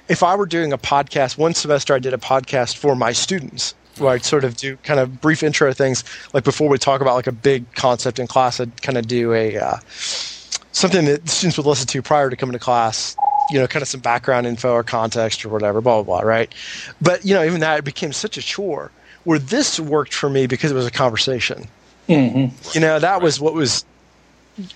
If 0.08 0.24
I 0.24 0.36
were 0.36 0.46
doing 0.46 0.72
a 0.72 0.78
podcast, 0.78 1.38
one 1.38 1.54
semester 1.54 1.94
I 1.94 2.00
did 2.00 2.13
a 2.13 2.18
podcast 2.18 2.78
for 2.78 2.96
my 2.96 3.12
students, 3.12 3.74
where 3.98 4.12
I'd 4.12 4.24
sort 4.24 4.44
of 4.44 4.56
do 4.56 4.78
kind 4.78 5.00
of 5.00 5.20
brief 5.20 5.41
intro 5.44 5.74
things, 5.74 6.04
like 6.34 6.44
before 6.44 6.70
we 6.70 6.78
talk 6.78 7.02
about 7.02 7.15
like 7.15 7.28
a 7.28 7.32
big 7.32 7.72
concept 7.74 8.20
in 8.20 8.28
class, 8.28 8.60
I'd 8.60 8.82
kind 8.82 8.98
of 8.98 9.08
do 9.08 9.34
a 9.34 9.58
uh, 9.58 9.78
something 10.72 11.06
that 11.06 11.28
students 11.28 11.58
would 11.58 11.65
listen 11.65 11.88
to 11.88 12.02
prior 12.02 12.30
to 12.30 12.36
coming 12.36 12.54
to 12.54 12.60
class 12.60 13.15
you 13.51 13.60
know, 13.60 13.67
kind 13.67 13.81
of 13.81 13.88
some 13.88 14.01
background 14.01 14.47
info 14.47 14.71
or 14.71 14.84
context 14.84 15.45
or 15.45 15.49
whatever, 15.49 15.81
blah, 15.81 16.01
blah, 16.01 16.21
blah, 16.21 16.27
right? 16.27 16.53
But, 17.01 17.25
you 17.25 17.34
know, 17.34 17.43
even 17.43 17.60
that, 17.62 17.79
it 17.79 17.86
became 17.86 18.13
such 18.13 18.38
a 18.38 18.41
chore 18.41 18.91
where 19.23 19.39
this 19.39 19.79
worked 19.79 20.13
for 20.13 20.29
me 20.29 20.47
because 20.47 20.71
it 20.71 20.75
was 20.75 20.86
a 20.86 20.91
conversation. 20.91 21.67
Mm-hmm. 22.08 22.55
You 22.73 22.81
know, 22.81 22.99
that 22.99 23.21
was 23.21 23.39
what 23.39 23.53
was 23.53 23.86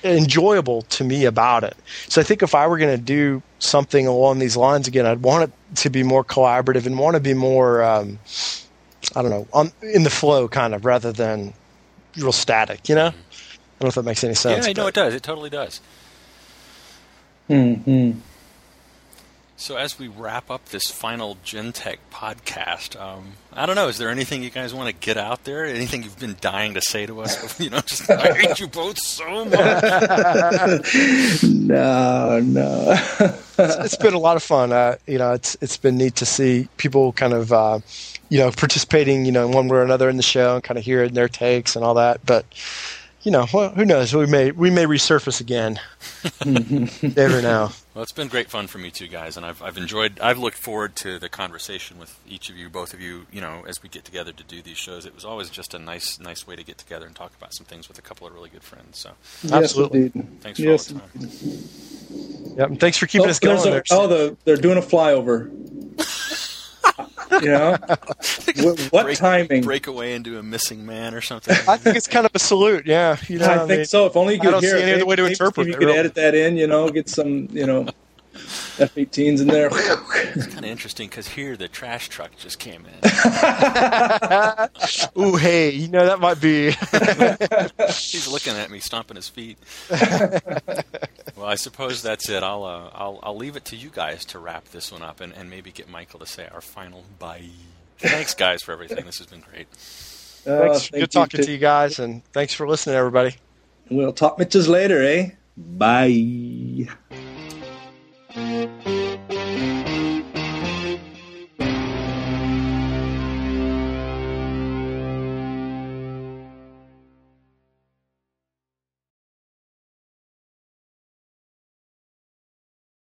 enjoyable 0.03 0.81
to 0.83 1.03
me 1.03 1.25
about 1.25 1.63
it. 1.63 1.75
So 2.09 2.19
I 2.19 2.23
think 2.23 2.43
if 2.43 2.53
I 2.53 2.67
were 2.67 2.77
going 2.77 2.95
to 2.95 3.03
do 3.03 3.41
something 3.59 4.07
along 4.07 4.39
these 4.39 4.57
lines 4.57 4.87
again, 4.87 5.05
I'd 5.05 5.21
want 5.21 5.45
it 5.45 5.75
to 5.77 5.89
be 5.89 6.03
more 6.03 6.23
collaborative 6.23 6.85
and 6.85 6.97
want 6.97 7.15
to 7.15 7.19
be 7.19 7.33
more, 7.33 7.83
um, 7.83 8.19
I 9.15 9.21
don't 9.21 9.31
know, 9.31 9.47
on, 9.53 9.71
in 9.81 10.03
the 10.03 10.09
flow 10.09 10.47
kind 10.47 10.73
of 10.73 10.85
rather 10.85 11.11
than 11.11 11.53
real 12.17 12.31
static, 12.31 12.89
you 12.89 12.95
know? 12.95 13.07
I 13.07 13.11
don't 13.11 13.83
know 13.83 13.87
if 13.87 13.95
that 13.95 14.03
makes 14.03 14.23
any 14.23 14.33
sense. 14.33 14.65
Yeah, 14.65 14.71
I 14.71 14.73
know 14.73 14.87
it 14.87 14.95
does. 14.95 15.13
It 15.13 15.23
totally 15.23 15.49
does. 15.49 15.79
Hmm. 17.47 18.11
So 19.59 19.75
as 19.75 19.99
we 19.99 20.07
wrap 20.07 20.49
up 20.49 20.69
this 20.69 20.89
final 20.89 21.35
Gentech 21.43 21.97
podcast, 22.13 22.97
um, 22.97 23.33
I 23.51 23.65
don't 23.65 23.75
know. 23.75 23.89
Is 23.89 23.97
there 23.97 24.07
anything 24.07 24.41
you 24.41 24.49
guys 24.49 24.73
want 24.73 24.87
to 24.87 24.95
get 24.95 25.17
out 25.17 25.43
there? 25.43 25.65
Anything 25.65 26.01
you've 26.01 26.17
been 26.17 26.37
dying 26.39 26.75
to 26.75 26.81
say 26.81 27.05
to 27.05 27.19
us? 27.19 27.59
You 27.59 27.69
know, 27.69 27.81
just 27.81 28.09
I 28.09 28.35
hate 28.35 28.57
you 28.61 28.67
both 28.67 28.97
so 28.97 29.43
much. 29.43 29.53
no, 31.43 32.39
no. 32.39 32.95
it's, 33.19 33.75
it's 33.75 33.97
been 33.97 34.13
a 34.13 34.17
lot 34.17 34.37
of 34.37 34.43
fun. 34.43 34.71
Uh, 34.71 34.95
you 35.05 35.17
know, 35.17 35.33
it's 35.33 35.57
it's 35.59 35.75
been 35.75 35.97
neat 35.97 36.15
to 36.15 36.25
see 36.25 36.69
people 36.77 37.11
kind 37.11 37.33
of. 37.33 37.51
Uh, 37.51 37.79
you 38.29 38.37
know, 38.37 38.51
participating, 38.51 39.25
you 39.25 39.31
know, 39.31 39.47
in 39.47 39.51
one 39.53 39.67
way 39.67 39.79
or 39.79 39.81
another 39.81 40.07
in 40.07 40.15
the 40.15 40.21
show 40.21 40.53
and 40.53 40.63
kind 40.63 40.77
of 40.77 40.85
hearing 40.85 41.15
their 41.15 41.27
takes 41.27 41.75
and 41.75 41.83
all 41.83 41.95
that. 41.95 42.23
But 42.27 42.45
you 43.23 43.31
know, 43.31 43.45
well, 43.53 43.69
who 43.69 43.85
knows? 43.85 44.13
We 44.15 44.25
may 44.25 44.51
we 44.51 44.69
may 44.69 44.85
resurface 44.85 45.41
again. 45.41 45.79
Never 47.15 47.41
know. 47.41 47.71
Well, 47.93 48.03
it's 48.03 48.13
been 48.13 48.29
great 48.29 48.49
fun 48.49 48.67
for 48.67 48.77
me 48.77 48.91
too, 48.91 49.07
guys, 49.07 49.35
and 49.35 49.45
I've 49.45 49.61
I've 49.61 49.77
enjoyed. 49.77 50.19
I've 50.21 50.37
looked 50.37 50.57
forward 50.57 50.95
to 50.97 51.19
the 51.19 51.27
conversation 51.27 51.99
with 51.99 52.17
each 52.27 52.49
of 52.49 52.57
you, 52.57 52.69
both 52.69 52.93
of 52.93 53.01
you. 53.01 53.25
You 53.31 53.41
know, 53.41 53.63
as 53.67 53.83
we 53.83 53.89
get 53.89 54.05
together 54.05 54.31
to 54.31 54.43
do 54.43 54.61
these 54.61 54.77
shows, 54.77 55.05
it 55.05 55.13
was 55.13 55.25
always 55.25 55.49
just 55.49 55.73
a 55.73 55.79
nice 55.79 56.19
nice 56.19 56.47
way 56.47 56.55
to 56.55 56.63
get 56.63 56.77
together 56.77 57.05
and 57.05 57.15
talk 57.15 57.33
about 57.37 57.53
some 57.53 57.65
things 57.65 57.89
with 57.89 57.97
a 57.99 58.01
couple 58.01 58.25
of 58.25 58.33
really 58.33 58.49
good 58.49 58.63
friends. 58.63 58.97
So, 58.97 59.11
yes, 59.43 59.51
absolutely. 59.51 60.03
Indeed. 60.03 60.41
Thanks 60.41 60.59
for 60.59 60.65
yes. 60.65 60.91
all 60.91 61.01
the 61.13 61.19
time. 61.19 62.57
Yep, 62.57 62.69
and 62.69 62.79
thanks 62.79 62.97
for 62.97 63.07
keeping 63.07 63.27
oh, 63.27 63.31
us 63.31 63.39
going. 63.39 63.73
A, 63.73 63.83
oh, 63.91 64.07
the, 64.07 64.37
they're 64.45 64.57
doing 64.57 64.77
a 64.77 64.81
flyover. 64.81 65.49
you 67.41 68.63
know, 68.63 68.75
what, 68.89 69.05
break, 69.05 69.17
timing? 69.17 69.63
Break 69.63 69.87
away 69.87 70.13
into 70.13 70.37
a 70.37 70.43
missing 70.43 70.85
man 70.85 71.13
or 71.13 71.21
something. 71.21 71.55
I 71.67 71.77
think 71.77 71.95
it's 71.95 72.07
kind 72.07 72.25
of 72.25 72.31
a 72.33 72.39
salute. 72.39 72.85
Yeah, 72.85 73.17
you 73.27 73.39
know, 73.39 73.45
I, 73.45 73.55
I 73.55 73.57
think 73.59 73.69
mean, 73.69 73.85
so. 73.85 74.05
If 74.05 74.15
only 74.15 74.35
you 74.35 74.41
could 74.41 74.61
hear. 74.61 74.77
see 74.77 74.83
any 74.83 74.93
other 74.93 75.05
way 75.05 75.15
to 75.15 75.25
interpret 75.25 75.67
You 75.67 75.75
could 75.75 75.89
edit 75.89 76.15
that 76.15 76.35
in. 76.35 76.57
You 76.57 76.67
know, 76.67 76.89
get 76.89 77.09
some. 77.09 77.47
You 77.51 77.65
know. 77.65 77.87
F-18s 78.79 79.41
in 79.41 79.47
there. 79.47 79.69
It's 80.35 80.45
kind 80.45 80.59
of 80.59 80.65
interesting 80.65 81.09
because 81.09 81.27
here 81.27 81.57
the 81.57 81.67
trash 81.67 82.07
truck 82.07 82.37
just 82.37 82.59
came 82.59 82.85
in. 82.85 83.09
Ooh, 85.19 85.37
hey, 85.37 85.71
you 85.71 85.87
know 85.87 86.05
that 86.05 86.19
might 86.19 86.39
be. 86.39 86.69
He's 87.87 88.27
looking 88.27 88.53
at 88.53 88.69
me, 88.69 88.79
stomping 88.79 89.15
his 89.15 89.27
feet. 89.27 89.57
Well, 91.39 91.47
I 91.47 91.55
suppose 91.55 92.01
that's 92.01 92.27
it. 92.27 92.43
I'll, 92.43 92.65
uh, 92.65 92.89
I'll 92.93 93.19
I'll 93.23 93.37
leave 93.37 93.55
it 93.55 93.63
to 93.65 93.77
you 93.77 93.89
guys 93.89 94.25
to 94.25 94.39
wrap 94.39 94.65
this 94.65 94.91
one 94.91 95.01
up 95.01 95.21
and, 95.21 95.31
and 95.31 95.49
maybe 95.49 95.71
get 95.71 95.89
Michael 95.89 96.19
to 96.19 96.25
say 96.25 96.49
our 96.51 96.59
final 96.59 97.05
bye. 97.17 97.45
Thanks, 97.97 98.33
guys, 98.33 98.61
for 98.61 98.73
everything. 98.73 99.05
This 99.05 99.19
has 99.19 99.27
been 99.27 99.39
great. 99.39 99.67
Uh, 100.45 100.67
thanks. 100.67 100.89
Thank 100.89 101.03
Good 101.03 101.11
talking 101.11 101.41
to 101.41 101.49
you 101.49 101.57
guys, 101.57 101.97
and 101.97 102.25
thanks 102.33 102.53
for 102.53 102.67
listening, 102.67 102.97
everybody. 102.97 103.37
We'll 103.89 104.11
talk 104.11 104.37
mitches 104.37 104.67
later, 104.67 105.01
eh? 105.01 105.29
Bye. 105.55 106.89